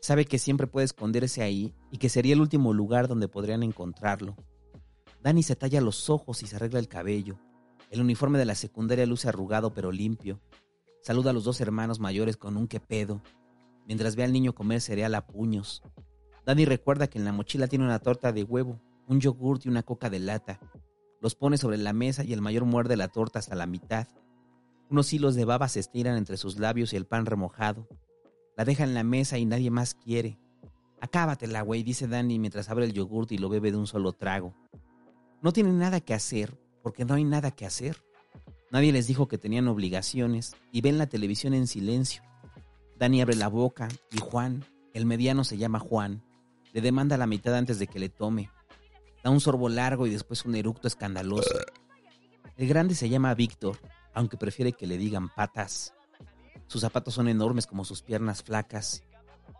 Sabe 0.00 0.26
que 0.26 0.38
siempre 0.38 0.66
puede 0.66 0.84
esconderse 0.84 1.42
ahí 1.42 1.74
y 1.90 1.96
que 1.96 2.10
sería 2.10 2.34
el 2.34 2.42
último 2.42 2.74
lugar 2.74 3.08
donde 3.08 3.28
podrían 3.28 3.62
encontrarlo. 3.62 4.36
Dani 5.22 5.42
se 5.42 5.56
talla 5.56 5.80
los 5.80 6.10
ojos 6.10 6.42
y 6.42 6.46
se 6.46 6.56
arregla 6.56 6.78
el 6.78 6.88
cabello. 6.88 7.38
El 7.90 8.02
uniforme 8.02 8.38
de 8.38 8.44
la 8.44 8.54
secundaria 8.54 9.06
luce 9.06 9.28
arrugado 9.28 9.72
pero 9.72 9.90
limpio. 9.90 10.40
Saluda 11.02 11.30
a 11.30 11.32
los 11.32 11.44
dos 11.44 11.60
hermanos 11.62 12.00
mayores 12.00 12.36
con 12.36 12.58
un 12.58 12.68
que 12.68 12.80
pedo, 12.80 13.22
mientras 13.86 14.14
ve 14.14 14.24
al 14.24 14.32
niño 14.32 14.54
comer 14.54 14.82
cereal 14.82 15.14
a 15.14 15.26
puños. 15.26 15.82
Dani 16.44 16.66
recuerda 16.66 17.08
que 17.08 17.18
en 17.18 17.24
la 17.24 17.32
mochila 17.32 17.66
tiene 17.66 17.86
una 17.86 17.98
torta 17.98 18.32
de 18.32 18.44
huevo, 18.44 18.78
un 19.06 19.20
yogurt 19.20 19.64
y 19.64 19.70
una 19.70 19.82
coca 19.82 20.10
de 20.10 20.18
lata. 20.18 20.60
Los 21.20 21.34
pone 21.34 21.58
sobre 21.58 21.78
la 21.78 21.92
mesa 21.92 22.24
y 22.24 22.32
el 22.32 22.40
mayor 22.40 22.64
muerde 22.64 22.96
la 22.96 23.08
torta 23.08 23.38
hasta 23.38 23.54
la 23.54 23.66
mitad. 23.66 24.06
Unos 24.90 25.12
hilos 25.12 25.34
de 25.34 25.44
baba 25.44 25.68
se 25.68 25.80
estiran 25.80 26.16
entre 26.16 26.36
sus 26.36 26.58
labios 26.58 26.92
y 26.92 26.96
el 26.96 27.06
pan 27.06 27.26
remojado. 27.26 27.88
La 28.56 28.64
deja 28.64 28.84
en 28.84 28.94
la 28.94 29.04
mesa 29.04 29.38
y 29.38 29.44
nadie 29.44 29.70
más 29.70 29.94
quiere. 29.94 30.38
Acábatela, 31.00 31.62
güey, 31.62 31.82
dice 31.82 32.08
Danny 32.08 32.38
mientras 32.38 32.68
abre 32.70 32.84
el 32.84 32.92
yogurt 32.92 33.32
y 33.32 33.38
lo 33.38 33.48
bebe 33.48 33.70
de 33.70 33.76
un 33.76 33.86
solo 33.86 34.12
trago. 34.12 34.54
No 35.42 35.52
tienen 35.52 35.78
nada 35.78 36.00
que 36.00 36.14
hacer 36.14 36.58
porque 36.82 37.04
no 37.04 37.14
hay 37.14 37.24
nada 37.24 37.50
que 37.50 37.66
hacer. 37.66 37.96
Nadie 38.70 38.92
les 38.92 39.06
dijo 39.06 39.28
que 39.28 39.38
tenían 39.38 39.68
obligaciones 39.68 40.56
y 40.72 40.80
ven 40.80 40.98
la 40.98 41.06
televisión 41.06 41.54
en 41.54 41.66
silencio. 41.66 42.22
Dani 42.98 43.22
abre 43.22 43.36
la 43.36 43.48
boca 43.48 43.88
y 44.10 44.18
Juan, 44.18 44.64
el 44.92 45.06
mediano 45.06 45.44
se 45.44 45.56
llama 45.56 45.78
Juan, 45.78 46.22
le 46.72 46.80
demanda 46.80 47.16
la 47.16 47.26
mitad 47.26 47.54
antes 47.54 47.78
de 47.78 47.86
que 47.86 47.98
le 47.98 48.08
tome. 48.08 48.50
Da 49.22 49.30
un 49.30 49.40
sorbo 49.40 49.68
largo 49.68 50.06
y 50.06 50.10
después 50.10 50.44
un 50.44 50.54
eructo 50.54 50.88
escandaloso. 50.88 51.58
El 52.56 52.68
grande 52.68 52.94
se 52.94 53.08
llama 53.08 53.34
Víctor, 53.34 53.78
aunque 54.14 54.36
prefiere 54.36 54.72
que 54.72 54.86
le 54.86 54.98
digan 54.98 55.28
patas. 55.28 55.94
Sus 56.66 56.80
zapatos 56.80 57.14
son 57.14 57.28
enormes 57.28 57.66
como 57.66 57.84
sus 57.84 58.02
piernas 58.02 58.42
flacas. 58.42 59.04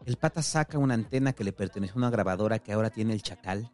El 0.04 0.16
pata 0.16 0.42
saca 0.42 0.78
una 0.78 0.94
antena 0.94 1.32
que 1.32 1.44
le 1.44 1.52
perteneció 1.52 1.94
a 1.94 1.98
una 1.98 2.10
grabadora 2.10 2.58
que 2.58 2.72
ahora 2.72 2.90
tiene 2.90 3.14
el 3.14 3.22
chacal. 3.22 3.72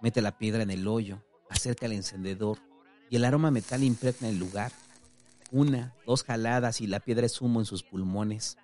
Mete 0.00 0.22
la 0.22 0.38
piedra 0.38 0.62
en 0.62 0.70
el 0.70 0.86
hoyo, 0.86 1.22
acerca 1.48 1.86
el 1.86 1.92
encendedor 1.92 2.58
y 3.10 3.16
el 3.16 3.24
aroma 3.24 3.50
metal 3.50 3.82
impregna 3.84 4.28
el 4.28 4.38
lugar. 4.38 4.72
Una, 5.50 5.94
dos 6.06 6.24
jaladas 6.24 6.80
y 6.80 6.86
la 6.86 7.00
piedra 7.00 7.26
es 7.26 7.40
humo 7.40 7.60
en 7.60 7.66
sus 7.66 7.82
pulmones. 7.82 8.56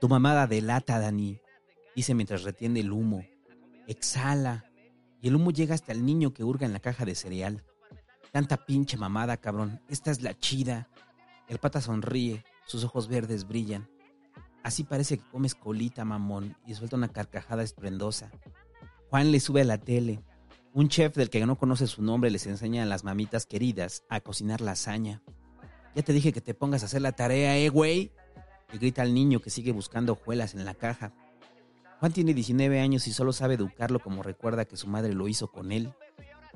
Tu 0.00 0.08
mamada 0.08 0.46
delata, 0.46 0.98
Dani, 0.98 1.40
dice 1.96 2.14
mientras 2.14 2.42
retiene 2.42 2.80
el 2.80 2.92
humo. 2.92 3.24
Exhala. 3.86 4.64
Y 5.24 5.28
el 5.28 5.36
humo 5.36 5.52
llega 5.52 5.74
hasta 5.74 5.90
el 5.92 6.04
niño 6.04 6.34
que 6.34 6.44
hurga 6.44 6.66
en 6.66 6.74
la 6.74 6.80
caja 6.80 7.06
de 7.06 7.14
cereal. 7.14 7.64
Tanta 8.30 8.58
pinche 8.58 8.98
mamada, 8.98 9.38
cabrón. 9.38 9.80
Esta 9.88 10.10
es 10.10 10.20
la 10.20 10.38
chida. 10.38 10.90
El 11.48 11.56
pata 11.56 11.80
sonríe. 11.80 12.44
Sus 12.66 12.84
ojos 12.84 13.08
verdes 13.08 13.48
brillan. 13.48 13.88
Así 14.62 14.84
parece 14.84 15.16
que 15.16 15.30
comes 15.30 15.54
colita, 15.54 16.04
mamón, 16.04 16.58
y 16.66 16.74
suelta 16.74 16.96
una 16.96 17.08
carcajada 17.08 17.62
esplendosa. 17.62 18.30
Juan 19.08 19.32
le 19.32 19.40
sube 19.40 19.62
a 19.62 19.64
la 19.64 19.78
tele. 19.78 20.22
Un 20.74 20.90
chef 20.90 21.16
del 21.16 21.30
que 21.30 21.46
no 21.46 21.56
conoce 21.56 21.86
su 21.86 22.02
nombre 22.02 22.30
les 22.30 22.46
enseña 22.46 22.82
a 22.82 22.86
las 22.86 23.02
mamitas 23.02 23.46
queridas 23.46 24.04
a 24.10 24.20
cocinar 24.20 24.60
lasaña. 24.60 25.22
Ya 25.94 26.02
te 26.02 26.12
dije 26.12 26.34
que 26.34 26.42
te 26.42 26.52
pongas 26.52 26.82
a 26.82 26.86
hacer 26.86 27.00
la 27.00 27.12
tarea, 27.12 27.56
eh, 27.56 27.70
güey. 27.70 28.12
Le 28.72 28.78
grita 28.78 29.00
al 29.00 29.14
niño 29.14 29.40
que 29.40 29.48
sigue 29.48 29.72
buscando 29.72 30.12
hojuelas 30.12 30.52
en 30.52 30.66
la 30.66 30.74
caja. 30.74 31.14
Juan 32.04 32.12
tiene 32.12 32.34
19 32.34 32.80
años 32.80 33.08
y 33.08 33.14
solo 33.14 33.32
sabe 33.32 33.54
educarlo 33.54 33.98
como 33.98 34.22
recuerda 34.22 34.66
que 34.66 34.76
su 34.76 34.88
madre 34.88 35.14
lo 35.14 35.26
hizo 35.26 35.50
con 35.50 35.72
él. 35.72 35.94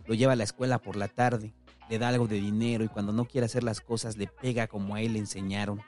Lo 0.04 0.14
lleva 0.14 0.34
a 0.34 0.37
la 0.37 0.44
escuela 0.44 0.78
por 0.78 0.94
la 0.94 1.08
tarde, 1.08 1.54
le 1.88 1.98
da 1.98 2.08
algo 2.08 2.28
de 2.28 2.38
dinero 2.38 2.84
y 2.84 2.88
cuando 2.88 3.14
no 3.14 3.24
quiere 3.24 3.46
hacer 3.46 3.62
las 3.62 3.80
cosas 3.80 4.18
le 4.18 4.26
pega 4.26 4.66
como 4.66 4.94
a 4.94 5.00
él 5.00 5.14
le 5.14 5.20
enseñaron. 5.20 5.80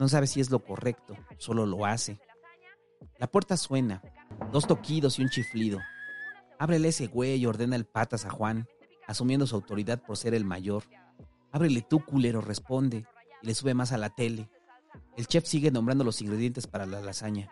No 0.00 0.08
sabe 0.08 0.26
si 0.26 0.40
es 0.40 0.50
lo 0.50 0.64
correcto, 0.64 1.16
solo 1.36 1.64
lo 1.64 1.86
hace. 1.86 2.18
La 3.18 3.28
puerta 3.28 3.56
suena, 3.56 4.02
dos 4.50 4.66
toquidos 4.66 5.20
y 5.20 5.22
un 5.22 5.28
chiflido. 5.28 5.78
Ábrele 6.58 6.88
ese 6.88 7.06
güey 7.06 7.36
y 7.36 7.46
ordena 7.46 7.76
el 7.76 7.84
patas 7.84 8.24
a 8.24 8.30
Juan, 8.30 8.66
asumiendo 9.06 9.46
su 9.46 9.54
autoridad 9.54 10.02
por 10.02 10.16
ser 10.16 10.34
el 10.34 10.44
mayor. 10.44 10.82
Ábrele 11.52 11.86
tú, 11.88 12.04
culero, 12.04 12.40
responde, 12.40 13.06
y 13.44 13.46
le 13.46 13.54
sube 13.54 13.74
más 13.74 13.92
a 13.92 13.96
la 13.96 14.10
tele. 14.10 14.50
El 15.16 15.28
chef 15.28 15.44
sigue 15.46 15.70
nombrando 15.70 16.02
los 16.02 16.20
ingredientes 16.20 16.66
para 16.66 16.84
la 16.84 17.00
lasaña. 17.00 17.48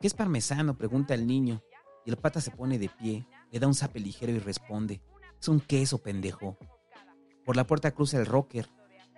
¿Qué 0.00 0.06
es 0.06 0.14
parmesano? 0.14 0.76
pregunta 0.76 1.14
el 1.14 1.26
niño, 1.26 1.62
y 2.04 2.10
el 2.10 2.16
pata 2.16 2.40
se 2.40 2.50
pone 2.50 2.78
de 2.78 2.88
pie, 2.88 3.26
le 3.50 3.58
da 3.58 3.66
un 3.66 3.74
zape 3.74 4.00
ligero 4.00 4.32
y 4.32 4.38
responde. 4.38 5.00
Es 5.40 5.48
un 5.48 5.60
queso, 5.60 5.98
pendejo. 5.98 6.58
Por 7.44 7.56
la 7.56 7.66
puerta 7.66 7.92
cruza 7.92 8.18
el 8.18 8.26
rocker. 8.26 8.68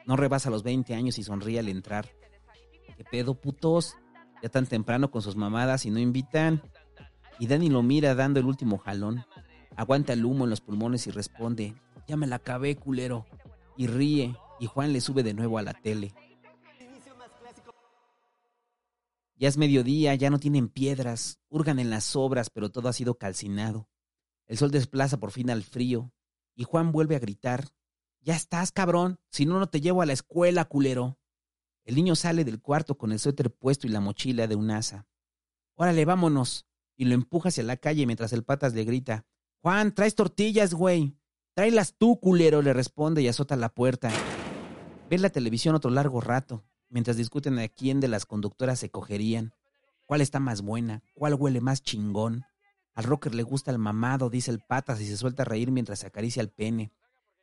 No 0.07 0.17
rebasa 0.17 0.51
los 0.51 0.63
20 0.63 0.95
años 0.95 1.19
y 1.19 1.23
sonríe 1.23 1.59
al 1.59 1.69
entrar. 1.69 2.09
¿Qué 2.97 3.05
pedo, 3.05 3.35
putos? 3.35 3.97
Ya 4.43 4.49
tan 4.49 4.67
temprano 4.67 5.11
con 5.11 5.23
sus 5.23 5.37
mamadas 5.37 5.85
y 5.87 5.91
no 5.91 5.99
invitan. 5.99 6.63
Y 7.39 7.47
Dani 7.47 7.69
lo 7.69 7.83
mira 7.83 8.15
dando 8.15 8.41
el 8.41 8.47
último 8.47 8.79
jalón. 8.79 9.25
Aguanta 9.77 10.13
el 10.13 10.25
humo 10.25 10.45
en 10.45 10.51
los 10.51 10.61
pulmones 10.61 11.07
y 11.07 11.11
responde. 11.11 11.75
Ya 12.07 12.17
me 12.17 12.27
la 12.27 12.37
acabé, 12.37 12.77
culero 12.77 13.27
y 13.77 13.87
ríe, 13.87 14.37
y 14.59 14.67
Juan 14.67 14.93
le 14.93 15.01
sube 15.01 15.23
de 15.23 15.35
nuevo 15.35 15.57
a 15.57 15.63
la 15.63 15.73
tele. 15.73 16.13
Ya 19.39 19.47
es 19.47 19.57
mediodía, 19.57 20.17
ya 20.17 20.31
no 20.31 20.41
tienen 20.41 20.69
piedras, 20.69 21.39
hurgan 21.49 21.79
en 21.79 21.91
las 21.91 22.17
obras, 22.17 22.51
pero 22.51 22.71
todo 22.71 22.89
ha 22.89 22.93
sido 22.93 23.19
calcinado. 23.19 23.89
El 24.47 24.59
sol 24.59 24.73
desplaza 24.73 25.21
por 25.21 25.31
fin 25.31 25.49
al 25.49 25.63
frío, 25.63 26.13
y 26.57 26.65
Juan 26.65 26.91
vuelve 26.91 27.15
a 27.15 27.21
gritar, 27.21 27.69
Ya 28.21 28.35
estás, 28.35 28.73
cabrón, 28.73 29.21
si 29.31 29.47
no, 29.47 29.61
no 29.61 29.69
te 29.69 29.81
llevo 29.81 30.03
a 30.03 30.07
la 30.07 30.13
escuela, 30.13 30.65
culero. 30.65 31.21
El 31.85 31.95
niño 31.95 32.17
sale 32.17 32.45
del 32.45 32.61
cuarto 32.61 32.99
con 32.99 33.13
el 33.13 33.21
suéter 33.21 33.55
puesto 33.55 33.87
y 33.87 33.91
la 33.91 34.01
mochila 34.01 34.49
de 34.49 34.57
un 34.57 34.73
asa. 34.73 35.07
Órale, 35.77 36.05
vámonos. 36.05 36.67
Y 36.97 37.05
lo 37.05 37.15
empuja 37.15 37.51
hacia 37.51 37.63
la 37.63 37.77
calle 37.77 38.07
mientras 38.07 38.33
el 38.33 38.43
patas 38.43 38.75
le 38.75 38.85
grita, 38.85 39.25
Juan, 39.63 39.95
traes 39.95 40.17
tortillas, 40.17 40.75
güey. 40.75 41.17
Tráelas 41.55 41.95
tú, 41.97 42.19
culero, 42.19 42.61
le 42.61 42.73
responde 42.73 43.23
y 43.23 43.29
azota 43.29 43.55
la 43.57 43.69
puerta. 43.69 44.11
Ve 45.09 45.19
la 45.19 45.31
televisión 45.31 45.77
otro 45.77 45.91
largo 45.91 46.21
rato, 46.21 46.65
mientras 46.89 47.17
discuten 47.17 47.59
a 47.59 47.69
quién 47.69 48.01
de 48.01 48.09
las 48.09 48.27
conductoras 48.27 48.79
se 48.79 48.91
cogerían, 48.91 49.53
cuál 50.07 50.21
está 50.21 50.41
más 50.41 50.63
buena, 50.63 51.03
cuál 51.15 51.35
huele 51.35 51.61
más 51.61 51.83
chingón. 51.83 52.45
Al 52.95 53.05
rocker 53.05 53.35
le 53.35 53.43
gusta 53.43 53.71
el 53.71 53.79
mamado, 53.79 54.31
dice 54.31 54.51
el 54.51 54.61
patas 54.61 55.01
y 55.01 55.07
se 55.07 55.17
suelta 55.17 55.43
a 55.43 55.47
reír 55.47 55.71
mientras 55.71 56.01
se 56.01 56.07
acaricia 56.07 56.41
el 56.41 56.51
pene. 56.51 56.93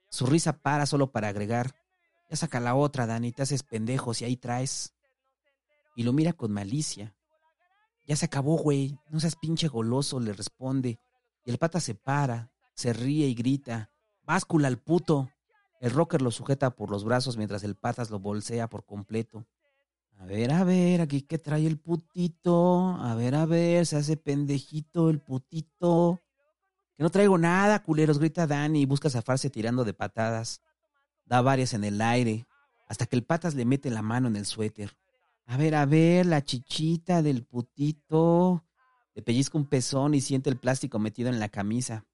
Su 0.09 0.25
risa 0.25 0.53
para 0.53 0.85
solo 0.85 1.11
para 1.11 1.29
agregar. 1.29 1.75
Ya 2.29 2.37
saca 2.37 2.59
la 2.59 2.75
otra, 2.75 3.05
Dani, 3.05 3.31
te 3.31 3.43
haces 3.43 3.63
pendejos 3.63 4.21
y 4.21 4.25
ahí 4.25 4.35
traes. 4.35 4.93
Y 5.95 6.03
lo 6.03 6.11
mira 6.11 6.33
con 6.33 6.51
malicia. 6.51 7.15
Ya 8.07 8.15
se 8.15 8.25
acabó, 8.25 8.57
güey. 8.57 8.99
No 9.09 9.19
seas 9.19 9.35
pinche 9.35 9.67
goloso, 9.67 10.19
le 10.19 10.33
responde. 10.33 10.99
Y 11.45 11.51
el 11.51 11.57
pata 11.57 11.79
se 11.79 11.95
para, 11.95 12.51
se 12.73 12.93
ríe 12.93 13.27
y 13.27 13.35
grita. 13.35 13.91
Báscula 14.23 14.67
al 14.67 14.77
puto. 14.77 15.29
El 15.79 15.91
rocker 15.91 16.21
lo 16.21 16.31
sujeta 16.31 16.71
por 16.71 16.89
los 16.89 17.03
brazos 17.03 17.37
mientras 17.37 17.63
el 17.63 17.75
patas 17.75 18.09
lo 18.09 18.19
bolsea 18.19 18.69
por 18.69 18.85
completo. 18.85 19.45
A 20.17 20.25
ver, 20.25 20.51
a 20.51 20.63
ver, 20.63 21.01
aquí 21.01 21.21
que 21.21 21.37
trae 21.37 21.67
el 21.67 21.77
putito. 21.77 22.89
A 22.99 23.15
ver, 23.15 23.35
a 23.35 23.45
ver, 23.45 23.85
se 23.85 23.97
hace 23.97 24.17
pendejito 24.17 25.09
el 25.09 25.19
putito. 25.19 26.21
Que 26.97 27.03
no 27.03 27.09
traigo 27.09 27.37
nada, 27.37 27.83
culeros, 27.83 28.19
grita 28.19 28.47
Dani 28.47 28.81
y 28.81 28.85
busca 28.85 29.09
zafarse 29.09 29.49
tirando 29.49 29.83
de 29.83 29.93
patadas. 29.93 30.61
Da 31.25 31.41
varias 31.41 31.73
en 31.73 31.83
el 31.83 32.01
aire, 32.01 32.45
hasta 32.87 33.05
que 33.05 33.15
el 33.15 33.23
patas 33.23 33.55
le 33.55 33.65
mete 33.65 33.89
la 33.89 34.01
mano 34.01 34.27
en 34.27 34.35
el 34.37 34.45
suéter. 34.45 34.95
A 35.47 35.57
ver, 35.57 35.75
a 35.75 35.85
ver, 35.85 36.25
la 36.25 36.43
chichita 36.43 37.21
del 37.21 37.43
putito. 37.43 38.63
Le 39.13 39.21
pellizca 39.21 39.57
un 39.57 39.65
pezón 39.65 40.13
y 40.13 40.21
siente 40.21 40.49
el 40.49 40.57
plástico 40.57 40.99
metido 40.99 41.29
en 41.29 41.39
la 41.39 41.49
camisa. 41.49 42.05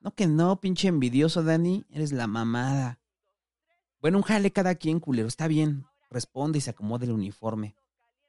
No 0.00 0.14
que 0.14 0.26
no, 0.26 0.60
pinche 0.60 0.88
envidioso, 0.88 1.42
Dani. 1.42 1.84
Eres 1.90 2.12
la 2.12 2.26
mamada. 2.26 2.99
Bueno, 4.00 4.18
un 4.18 4.22
jale 4.22 4.52
cada 4.52 4.74
quien, 4.74 5.00
culero. 5.00 5.28
Está 5.28 5.46
bien. 5.48 5.84
Responde 6.10 6.58
y 6.58 6.60
se 6.60 6.70
acomoda 6.70 7.04
el 7.04 7.12
uniforme. 7.12 7.76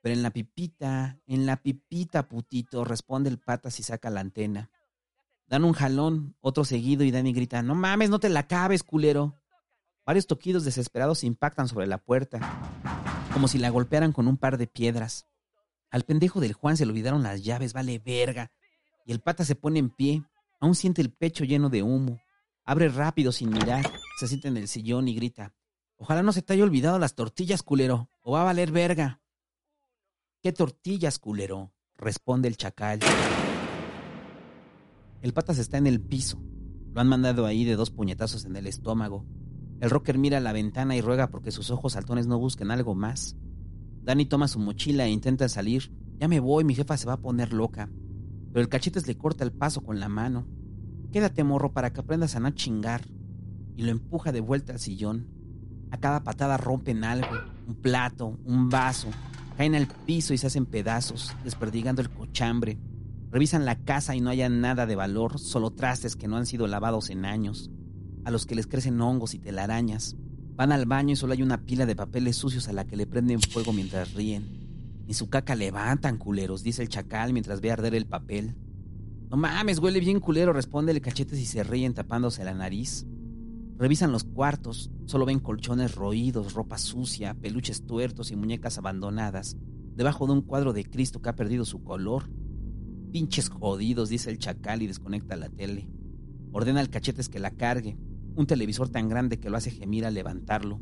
Pero 0.02 0.14
en 0.14 0.24
la 0.24 0.32
pipita, 0.32 1.20
en 1.28 1.46
la 1.46 1.58
pipita, 1.58 2.28
putito, 2.28 2.84
responde 2.84 3.30
el 3.30 3.40
patas 3.40 3.80
y 3.80 3.84
saca 3.84 4.10
la 4.10 4.22
antena. 4.22 4.70
Dan 5.48 5.64
un 5.64 5.74
jalón, 5.74 6.36
otro 6.42 6.64
seguido, 6.64 7.04
y 7.04 7.12
Dani 7.12 7.34
grita, 7.34 7.62
no 7.62 7.76
mames, 7.76 8.10
no 8.10 8.20
te 8.20 8.30
la 8.30 8.48
cabes, 8.48 8.84
culero. 8.84 9.36
Varios 10.06 10.28
toquidos 10.28 10.64
desesperados 10.64 11.24
impactan 11.24 11.68
sobre 11.68 11.88
la 11.88 12.00
puerta, 12.00 12.40
como 13.34 13.48
si 13.48 13.58
la 13.58 13.70
golpearan 13.70 14.12
con 14.14 14.28
un 14.28 14.38
par 14.38 14.58
de 14.58 14.68
piedras. 14.68 15.28
Al 15.92 16.04
pendejo 16.04 16.40
del 16.40 16.54
Juan 16.54 16.78
se 16.78 16.86
le 16.86 16.92
olvidaron 16.92 17.22
las 17.22 17.44
llaves, 17.44 17.74
vale 17.74 18.00
verga. 18.00 18.52
Y 19.06 19.12
el 19.12 19.20
pata 19.20 19.46
se 19.46 19.56
pone 19.56 19.80
en 19.80 19.90
pie, 19.90 20.24
Aún 20.62 20.76
siente 20.76 21.02
el 21.02 21.12
pecho 21.12 21.44
lleno 21.44 21.70
de 21.70 21.82
humo. 21.82 22.22
Abre 22.64 22.88
rápido 22.88 23.32
sin 23.32 23.50
mirar, 23.50 23.84
se 24.20 24.28
siente 24.28 24.48
en 24.48 24.58
el 24.58 24.68
sillón 24.68 25.08
y 25.08 25.16
grita. 25.16 25.56
Ojalá 26.02 26.24
no 26.24 26.34
se 26.34 26.42
te 26.42 26.54
haya 26.54 26.64
olvidado 26.64 26.98
las 26.98 27.14
tortillas, 27.14 27.62
culero, 27.62 28.10
o 28.22 28.32
va 28.32 28.42
a 28.42 28.46
valer 28.46 28.72
verga. 28.72 29.22
¿Qué 30.42 30.52
tortillas, 30.52 31.20
culero? 31.20 31.76
responde 31.96 32.48
el 32.48 32.58
chacal. 32.58 33.00
El 35.22 35.34
patas 35.34 35.60
está 35.60 35.78
en 35.78 35.86
el 35.86 36.02
piso. 36.02 36.42
Lo 36.92 37.02
han 37.02 37.08
mandado 37.08 37.46
ahí 37.46 37.64
de 37.66 37.76
dos 37.76 37.92
puñetazos 37.92 38.46
en 38.46 38.56
el 38.56 38.66
estómago. 38.66 39.28
El 39.80 39.92
rocker 39.92 40.18
mira 40.18 40.40
a 40.40 40.42
la 40.42 40.54
ventana 40.54 40.96
y 40.96 41.02
ruega 41.02 41.30
porque 41.30 41.52
sus 41.52 41.70
ojos 41.70 41.94
saltones 41.94 42.26
no 42.26 42.40
busquen 42.40 42.72
algo 42.72 42.96
más. 42.96 43.36
Danny 44.02 44.26
toma 44.26 44.48
su 44.48 44.58
mochila 44.58 45.06
e 45.06 45.12
intenta 45.12 45.48
salir. 45.50 45.94
Ya 46.18 46.28
me 46.28 46.40
voy, 46.40 46.64
mi 46.64 46.74
jefa 46.74 46.98
se 46.98 47.06
va 47.06 47.14
a 47.14 47.22
poner 47.22 47.54
loca 47.54 47.92
pero 48.52 48.62
el 48.64 48.70
cachetes 48.70 49.08
le 49.08 49.18
corta 49.18 49.44
el 49.44 49.52
paso 49.52 49.82
con 49.82 50.00
la 50.00 50.10
mano. 50.10 50.46
Quédate, 51.12 51.44
morro, 51.44 51.72
para 51.74 51.94
que 51.94 52.02
aprendas 52.02 52.36
a 52.36 52.40
no 52.40 52.50
chingar. 52.52 53.08
Y 53.78 53.84
lo 53.84 53.92
empuja 53.92 54.32
de 54.32 54.42
vuelta 54.42 54.74
al 54.74 54.80
sillón. 54.80 55.41
A 55.92 55.98
cada 55.98 56.24
patada 56.24 56.58
rompen 56.58 57.04
algo, 57.04 57.28
un 57.68 57.76
plato, 57.76 58.40
un 58.46 58.70
vaso. 58.70 59.10
Caen 59.58 59.76
al 59.76 59.88
piso 59.88 60.34
y 60.34 60.38
se 60.38 60.48
hacen 60.48 60.66
pedazos, 60.66 61.36
desperdigando 61.44 62.02
el 62.02 62.10
cochambre. 62.10 62.80
Revisan 63.30 63.66
la 63.66 63.76
casa 63.76 64.16
y 64.16 64.22
no 64.22 64.30
hayan 64.30 64.62
nada 64.62 64.86
de 64.86 64.96
valor, 64.96 65.38
solo 65.38 65.72
trastes 65.72 66.16
que 66.16 66.28
no 66.28 66.38
han 66.38 66.46
sido 66.46 66.66
lavados 66.68 67.10
en 67.10 67.26
años, 67.26 67.70
a 68.26 68.32
los 68.32 68.46
que 68.46 68.56
les 68.56 68.68
crecen 68.68 69.00
hongos 69.02 69.34
y 69.34 69.40
telarañas. 69.40 70.16
Van 70.56 70.72
al 70.72 70.86
baño 70.86 71.14
y 71.14 71.16
solo 71.16 71.34
hay 71.34 71.44
una 71.44 71.66
pila 71.66 71.86
de 71.86 71.96
papeles 71.96 72.38
sucios 72.38 72.68
a 72.68 72.74
la 72.74 72.86
que 72.86 72.96
le 72.96 73.08
prenden 73.08 73.42
fuego 73.42 73.74
mientras 73.74 74.14
ríen. 74.14 75.04
Ni 75.08 75.14
su 75.14 75.30
caca 75.30 75.56
levantan, 75.56 76.18
culeros, 76.18 76.64
dice 76.64 76.82
el 76.82 76.90
chacal 76.90 77.34
mientras 77.34 77.62
ve 77.62 77.72
arder 77.72 77.96
el 77.96 78.06
papel. 78.06 78.56
No 79.30 79.38
mames, 79.38 79.80
huele 79.80 80.00
bien 80.00 80.20
culero, 80.20 80.54
responde 80.54 80.92
el 80.92 81.02
cachetes 81.02 81.40
y 81.40 81.46
se 81.46 81.64
ríen 81.64 81.94
tapándose 81.94 82.44
la 82.44 82.54
nariz. 82.54 83.06
Revisan 83.82 84.12
los 84.12 84.24
cuartos, 84.24 84.92
solo 85.06 85.26
ven 85.26 85.40
colchones 85.40 85.96
roídos, 85.96 86.54
ropa 86.54 86.78
sucia, 86.78 87.34
peluches 87.34 87.84
tuertos 87.88 88.30
y 88.30 88.36
muñecas 88.36 88.78
abandonadas, 88.78 89.58
debajo 89.96 90.28
de 90.28 90.34
un 90.34 90.44
cuadro 90.44 90.72
de 90.72 90.86
Cristo 90.86 91.20
que 91.20 91.30
ha 91.30 91.36
perdido 91.36 91.66
su 91.66 91.84
color. 91.84 92.30
Pinches 93.12 93.50
jodidos, 93.50 94.10
dice 94.10 94.30
el 94.30 94.38
chacal 94.38 94.84
y 94.84 94.88
desconecta 94.88 95.36
la 95.36 95.50
tele. 95.50 95.90
Ordena 96.52 96.80
al 96.80 96.92
cachetes 96.92 97.28
que 97.28 97.40
la 97.40 97.50
cargue, 97.50 97.98
un 98.36 98.46
televisor 98.46 98.88
tan 98.90 99.10
grande 99.10 99.40
que 99.40 99.50
lo 99.50 99.58
hace 99.58 99.72
gemir 99.72 100.06
al 100.06 100.14
levantarlo. 100.14 100.80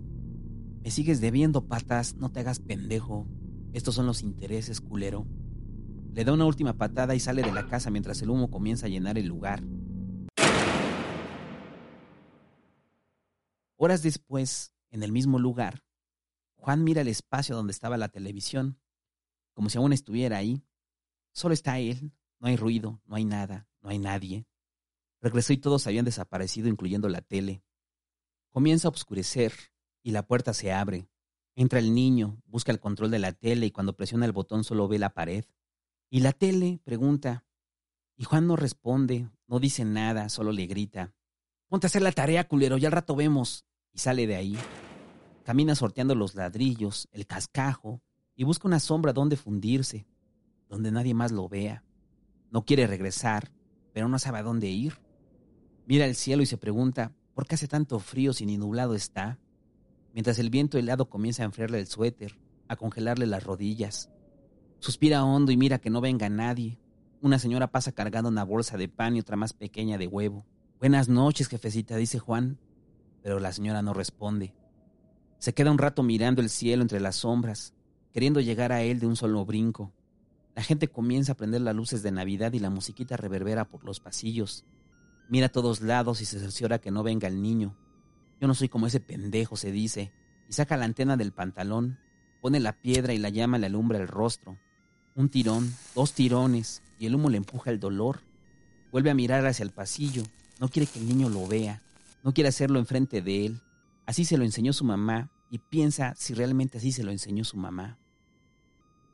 Me 0.83 0.91
sigues 0.91 1.21
debiendo, 1.21 1.69
patas, 1.69 2.17
no 2.17 2.33
te 2.33 2.41
hagas 2.41 2.59
pendejo. 2.59 3.29
Estos 3.71 3.95
son 3.95 4.07
los 4.07 4.23
intereses, 4.23 4.81
culero. 4.81 5.25
Le 6.13 6.25
da 6.25 6.33
una 6.33 6.43
última 6.43 6.73
patada 6.73 7.15
y 7.15 7.21
sale 7.21 7.43
de 7.43 7.53
la 7.53 7.65
casa 7.65 7.91
mientras 7.91 8.21
el 8.21 8.29
humo 8.29 8.51
comienza 8.51 8.87
a 8.87 8.89
llenar 8.89 9.17
el 9.17 9.27
lugar. 9.27 9.63
Horas 13.81 14.03
después, 14.03 14.73
en 14.91 15.03
el 15.03 15.13
mismo 15.13 15.39
lugar, 15.39 15.85
Juan 16.57 16.83
mira 16.83 16.99
el 16.99 17.07
espacio 17.07 17.55
donde 17.55 17.71
estaba 17.71 17.95
la 17.95 18.09
televisión, 18.09 18.77
como 19.53 19.69
si 19.69 19.77
aún 19.77 19.93
estuviera 19.93 20.35
ahí. 20.35 20.65
Solo 21.31 21.53
está 21.53 21.79
él, 21.79 22.11
no 22.39 22.49
hay 22.49 22.57
ruido, 22.57 23.01
no 23.05 23.15
hay 23.15 23.23
nada, 23.23 23.69
no 23.79 23.87
hay 23.87 23.97
nadie. 23.97 24.45
Regresó 25.21 25.53
y 25.53 25.57
todos 25.59 25.87
habían 25.87 26.03
desaparecido, 26.03 26.67
incluyendo 26.67 27.07
la 27.07 27.21
tele. 27.21 27.63
Comienza 28.49 28.89
a 28.89 28.91
oscurecer 28.91 29.53
y 30.03 30.11
la 30.11 30.27
puerta 30.27 30.53
se 30.53 30.73
abre. 30.73 31.07
Entra 31.55 31.79
el 31.79 31.93
niño, 31.93 32.41
busca 32.43 32.73
el 32.73 32.81
control 32.81 33.11
de 33.11 33.19
la 33.19 33.31
tele 33.31 33.67
y 33.67 33.71
cuando 33.71 33.95
presiona 33.95 34.25
el 34.25 34.33
botón 34.33 34.65
solo 34.65 34.89
ve 34.89 34.99
la 34.99 35.13
pared. 35.13 35.45
Y 36.09 36.19
la 36.19 36.33
tele 36.33 36.81
pregunta. 36.83 37.45
Y 38.17 38.25
Juan 38.25 38.45
no 38.45 38.57
responde, 38.57 39.29
no 39.47 39.61
dice 39.61 39.85
nada, 39.85 40.27
solo 40.27 40.51
le 40.51 40.67
grita. 40.67 41.15
Ponte 41.69 41.85
a 41.85 41.87
hacer 41.87 42.01
la 42.01 42.11
tarea, 42.11 42.45
culero, 42.45 42.77
ya 42.77 42.89
al 42.89 42.93
rato 42.93 43.15
vemos. 43.15 43.65
Sale 43.99 44.27
de 44.27 44.37
ahí. 44.37 44.57
Camina 45.43 45.75
sorteando 45.75 46.15
los 46.15 46.33
ladrillos, 46.33 47.09
el 47.11 47.27
cascajo, 47.27 48.01
y 48.33 48.45
busca 48.45 48.65
una 48.65 48.79
sombra 48.79 49.11
donde 49.11 49.35
fundirse, 49.35 50.07
donde 50.69 50.89
nadie 50.89 51.13
más 51.13 51.33
lo 51.33 51.49
vea. 51.49 51.83
No 52.49 52.63
quiere 52.63 52.87
regresar, 52.87 53.51
pero 53.91 54.07
no 54.07 54.17
sabe 54.17 54.39
a 54.39 54.43
dónde 54.43 54.69
ir. 54.69 54.93
Mira 55.85 56.05
el 56.05 56.15
cielo 56.15 56.41
y 56.41 56.45
se 56.45 56.57
pregunta, 56.57 57.11
¿por 57.33 57.45
qué 57.45 57.55
hace 57.55 57.67
tanto 57.67 57.99
frío 57.99 58.31
si 58.31 58.45
ni 58.45 58.57
nublado 58.57 58.95
está? 58.95 59.37
Mientras 60.13 60.39
el 60.39 60.49
viento 60.49 60.77
helado 60.77 61.09
comienza 61.09 61.43
a 61.43 61.47
enfriarle 61.47 61.79
el 61.79 61.87
suéter, 61.87 62.39
a 62.69 62.77
congelarle 62.77 63.25
las 63.25 63.43
rodillas. 63.43 64.09
Suspira 64.79 65.25
hondo 65.25 65.51
y 65.51 65.57
mira 65.57 65.79
que 65.79 65.89
no 65.89 65.99
venga 65.99 66.29
nadie. 66.29 66.79
Una 67.19 67.37
señora 67.37 67.69
pasa 67.69 67.91
cargando 67.91 68.29
una 68.29 68.45
bolsa 68.45 68.77
de 68.77 68.87
pan 68.87 69.17
y 69.17 69.19
otra 69.19 69.35
más 69.35 69.51
pequeña 69.51 69.97
de 69.97 70.07
huevo. 70.07 70.45
Buenas 70.79 71.09
noches, 71.09 71.49
jefecita, 71.49 71.97
dice 71.97 72.17
Juan, 72.17 72.59
pero 73.23 73.39
la 73.39 73.51
señora 73.51 73.81
no 73.81 73.93
responde. 73.93 74.53
Se 75.37 75.53
queda 75.53 75.71
un 75.71 75.77
rato 75.77 76.03
mirando 76.03 76.41
el 76.41 76.49
cielo 76.49 76.81
entre 76.81 76.99
las 76.99 77.17
sombras, 77.17 77.73
queriendo 78.11 78.39
llegar 78.41 78.71
a 78.71 78.81
él 78.81 78.99
de 78.99 79.07
un 79.07 79.15
solo 79.15 79.45
brinco. 79.45 79.93
La 80.55 80.63
gente 80.63 80.87
comienza 80.87 81.33
a 81.33 81.37
prender 81.37 81.61
las 81.61 81.75
luces 81.75 82.03
de 82.03 82.11
Navidad 82.11 82.51
y 82.53 82.59
la 82.59 82.69
musiquita 82.69 83.15
reverbera 83.15 83.65
por 83.65 83.85
los 83.85 83.99
pasillos. 83.99 84.65
Mira 85.29 85.47
a 85.47 85.51
todos 85.51 85.81
lados 85.81 86.21
y 86.21 86.25
se 86.25 86.39
cerciora 86.39 86.79
que 86.79 86.91
no 86.91 87.03
venga 87.03 87.27
el 87.27 87.41
niño. 87.41 87.77
Yo 88.41 88.47
no 88.47 88.53
soy 88.53 88.67
como 88.67 88.87
ese 88.87 88.99
pendejo, 88.99 89.55
se 89.55 89.71
dice, 89.71 90.11
y 90.49 90.53
saca 90.53 90.75
la 90.75 90.85
antena 90.85 91.17
del 91.17 91.31
pantalón, 91.31 91.99
pone 92.41 92.59
la 92.59 92.73
piedra 92.73 93.13
y 93.13 93.17
la 93.17 93.29
llama 93.29 93.57
le 93.57 93.67
alumbra 93.67 93.99
el 93.99 94.07
rostro. 94.07 94.57
Un 95.15 95.29
tirón, 95.29 95.73
dos 95.95 96.13
tirones, 96.13 96.81
y 96.97 97.05
el 97.05 97.15
humo 97.15 97.29
le 97.29 97.37
empuja 97.37 97.69
el 97.71 97.79
dolor. 97.79 98.21
Vuelve 98.91 99.11
a 99.11 99.15
mirar 99.15 99.45
hacia 99.45 99.63
el 99.63 99.71
pasillo, 99.71 100.23
no 100.59 100.67
quiere 100.69 100.87
que 100.87 100.99
el 100.99 101.07
niño 101.07 101.29
lo 101.29 101.47
vea, 101.47 101.83
no 102.23 102.33
quiere 102.33 102.49
hacerlo 102.49 102.79
enfrente 102.79 103.21
de 103.21 103.45
él. 103.45 103.61
Así 104.05 104.25
se 104.25 104.37
lo 104.37 104.43
enseñó 104.43 104.73
su 104.73 104.83
mamá 104.83 105.31
y 105.49 105.59
piensa 105.59 106.13
si 106.15 106.33
realmente 106.33 106.77
así 106.77 106.91
se 106.91 107.03
lo 107.03 107.11
enseñó 107.11 107.43
su 107.43 107.57
mamá. 107.57 107.97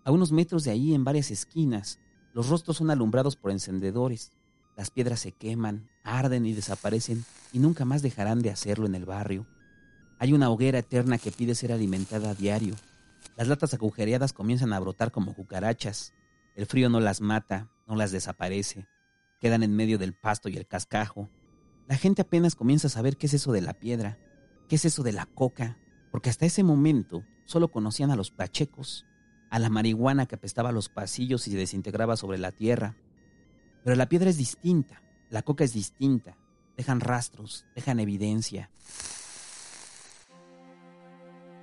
A 0.04 0.12
unos 0.12 0.32
metros 0.32 0.64
de 0.64 0.72
ahí, 0.72 0.94
en 0.94 1.04
varias 1.04 1.32
esquinas, 1.32 2.00
los 2.34 2.50
rostros 2.50 2.78
son 2.78 2.92
alumbrados 2.92 3.36
por 3.36 3.52
encendedores. 3.52 4.32
Las 4.76 4.92
piedras 4.92 5.20
se 5.20 5.32
queman, 5.32 5.90
arden 6.04 6.46
y 6.46 6.54
desaparecen 6.54 7.26
y 7.54 7.60
nunca 7.60 7.86
más 7.86 8.02
dejarán 8.02 8.42
de 8.42 8.52
hacerlo 8.52 8.86
en 8.86 8.96
el 8.96 9.06
barrio. 9.06 9.48
Hay 10.20 10.34
una 10.34 10.50
hoguera 10.50 10.80
eterna 10.80 11.18
que 11.18 11.32
pide 11.32 11.56
ser 11.56 11.72
alimentada 11.72 12.32
a 12.32 12.36
diario. 12.36 12.76
Las 13.36 13.48
latas 13.48 13.74
agujereadas 13.74 14.34
comienzan 14.34 14.74
a 14.74 14.80
brotar 14.80 15.12
como 15.12 15.34
cucarachas. 15.34 16.14
El 16.56 16.66
frío 16.66 16.90
no 16.90 17.00
las 17.00 17.22
mata, 17.22 17.70
no 17.88 17.96
las 17.96 18.12
desaparece 18.12 18.88
quedan 19.46 19.62
en 19.62 19.76
medio 19.76 20.00
del 20.00 20.14
pasto 20.14 20.50
y 20.50 20.58
el 20.58 20.66
cascajo. 20.66 21.30
La 21.88 21.98
gente 21.98 22.24
apenas 22.24 22.56
comienza 22.56 22.88
a 22.88 22.90
saber 22.90 23.16
qué 23.16 23.28
es 23.28 23.36
eso 23.36 23.52
de 23.52 23.62
la 23.62 23.74
piedra, 23.74 24.18
qué 24.68 24.76
es 24.76 24.86
eso 24.86 25.04
de 25.04 25.14
la 25.14 25.28
coca, 25.28 25.78
porque 26.12 26.30
hasta 26.30 26.46
ese 26.46 26.64
momento 26.64 27.24
solo 27.46 27.70
conocían 27.70 28.10
a 28.10 28.16
los 28.16 28.32
pachecos, 28.32 29.06
a 29.52 29.60
la 29.60 29.70
marihuana 29.70 30.26
que 30.26 30.36
apestaba 30.36 30.72
los 30.72 30.90
pasillos 30.90 31.48
y 31.48 31.52
se 31.52 31.58
desintegraba 31.58 32.18
sobre 32.18 32.40
la 32.40 32.52
tierra. 32.52 32.96
Pero 33.84 33.96
la 33.96 34.10
piedra 34.10 34.32
es 34.32 34.38
distinta, 34.38 35.04
la 35.30 35.44
coca 35.44 35.64
es 35.64 35.74
distinta, 35.74 36.38
dejan 36.76 37.02
rastros, 37.02 37.66
dejan 37.76 38.00
evidencia. 38.00 38.72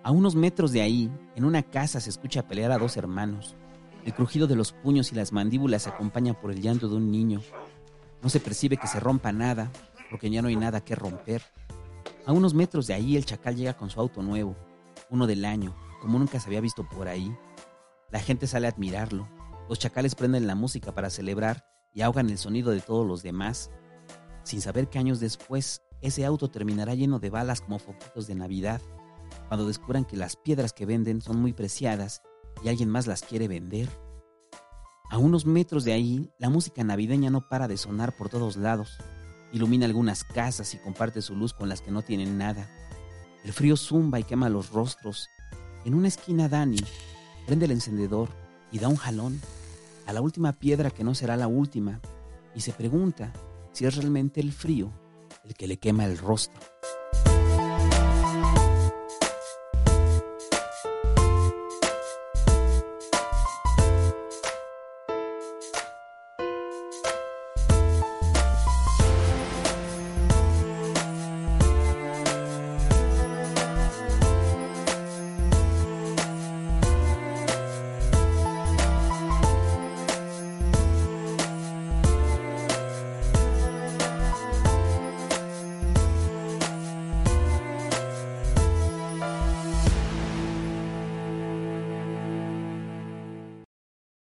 A 0.05 0.13
unos 0.13 0.37
metros 0.37 0.71
de 0.73 0.83
ahí, 0.83 1.11
en 1.35 1.45
una 1.45 1.63
casa 1.63 2.01
se 2.01 2.11
escucha 2.11 2.47
pelear 2.47 2.71
a 2.71 2.79
dos 2.79 2.97
hermanos. 2.97 3.57
El 4.05 4.15
crujido 4.15 4.47
de 4.47 4.57
los 4.57 4.73
puños 4.73 5.11
y 5.13 5.17
las 5.17 5.33
mandíbulas 5.33 5.83
se 5.83 5.91
acompaña 5.91 6.41
por 6.41 6.53
el 6.53 6.61
llanto 6.61 6.89
de 6.89 6.97
un 6.97 7.11
niño. 7.11 7.41
No 8.23 8.29
se 8.29 8.41
percibe 8.41 8.77
que 8.77 8.89
se 8.89 9.01
rompa 9.01 9.33
nada, 9.33 9.71
porque 10.13 10.31
ya 10.31 10.43
no 10.43 10.49
hay 10.49 10.57
nada 10.57 10.85
que 10.85 10.95
romper. 10.95 11.43
A 12.27 12.33
unos 12.33 12.53
metros 12.53 12.87
de 12.87 12.93
ahí 12.93 13.17
el 13.17 13.25
chacal 13.25 13.57
llega 13.57 13.79
con 13.79 13.89
su 13.89 13.99
auto 13.99 14.23
nuevo, 14.23 14.55
uno 15.09 15.27
del 15.27 15.47
año, 15.47 15.75
como 16.03 16.19
nunca 16.19 16.39
se 16.39 16.49
había 16.49 16.61
visto 16.61 16.87
por 16.87 17.09
ahí. 17.09 17.35
La 18.11 18.21
gente 18.21 18.47
sale 18.47 18.67
a 18.67 18.71
admirarlo. 18.71 19.27
Los 19.71 19.79
chacales 19.79 20.15
prenden 20.15 20.47
la 20.47 20.55
música 20.55 20.95
para 20.95 21.09
celebrar 21.09 21.65
y 21.95 22.03
ahogan 22.03 22.29
el 22.29 22.37
sonido 22.37 22.73
de 22.73 22.83
todos 22.83 23.07
los 23.07 23.23
demás, 23.23 23.71
sin 24.43 24.61
saber 24.61 24.91
que 24.91 24.99
años 24.99 25.19
después 25.19 25.83
ese 26.03 26.27
auto 26.27 26.51
terminará 26.51 26.95
lleno 26.95 27.19
de 27.19 27.31
balas 27.31 27.63
como 27.63 27.79
foquitos 27.79 28.27
de 28.27 28.35
Navidad, 28.35 28.83
cuando 29.49 29.67
descubran 29.67 30.05
que 30.05 30.19
las 30.19 30.37
piedras 30.37 30.75
que 30.75 30.85
venden 30.85 31.23
son 31.23 31.41
muy 31.41 31.55
preciadas 31.55 32.21
y 32.63 32.69
alguien 32.69 32.91
más 32.91 33.07
las 33.07 33.23
quiere 33.23 33.49
vender. 33.49 33.89
A 35.09 35.17
unos 35.17 35.47
metros 35.47 35.85
de 35.85 35.95
ahí, 35.95 36.31
la 36.39 36.51
música 36.51 36.85
navideña 36.85 37.31
no 37.31 37.49
para 37.49 37.67
de 37.67 37.79
sonar 37.79 38.15
por 38.15 38.29
todos 38.29 38.57
lados. 38.57 38.99
Ilumina 39.53 39.87
algunas 39.87 40.25
casas 40.25 40.75
y 40.75 40.79
comparte 40.79 41.21
su 41.23 41.37
luz 41.37 41.53
con 41.53 41.69
las 41.69 41.83
que 41.83 41.91
no 41.91 42.03
tienen 42.03 42.39
nada. 42.39 42.69
El 43.45 43.53
frío 43.53 43.77
zumba 43.77 44.19
y 44.19 44.25
quema 44.25 44.49
los 44.49 44.71
rostros. 44.71 45.29
En 45.85 45.95
una 45.95 46.09
esquina 46.09 46.49
Dani 46.49 46.81
prende 47.47 47.67
el 47.67 47.73
encendedor 47.73 48.29
y 48.71 48.79
da 48.79 48.89
un 48.89 48.97
jalón 48.97 49.41
a 50.07 50.13
la 50.13 50.21
última 50.21 50.53
piedra 50.53 50.91
que 50.91 51.05
no 51.05 51.15
será 51.15 51.37
la 51.37 51.49
última 51.49 52.01
y 52.55 52.61
se 52.61 52.73
pregunta 52.73 53.33
si 53.73 53.85
es 53.85 53.97
realmente 53.97 54.41
el 54.41 54.53
frío 54.53 54.93
el 55.45 55.55
que 55.55 55.67
le 55.67 55.79
quema 55.79 56.05
el 56.05 56.19
rostro. 56.19 56.72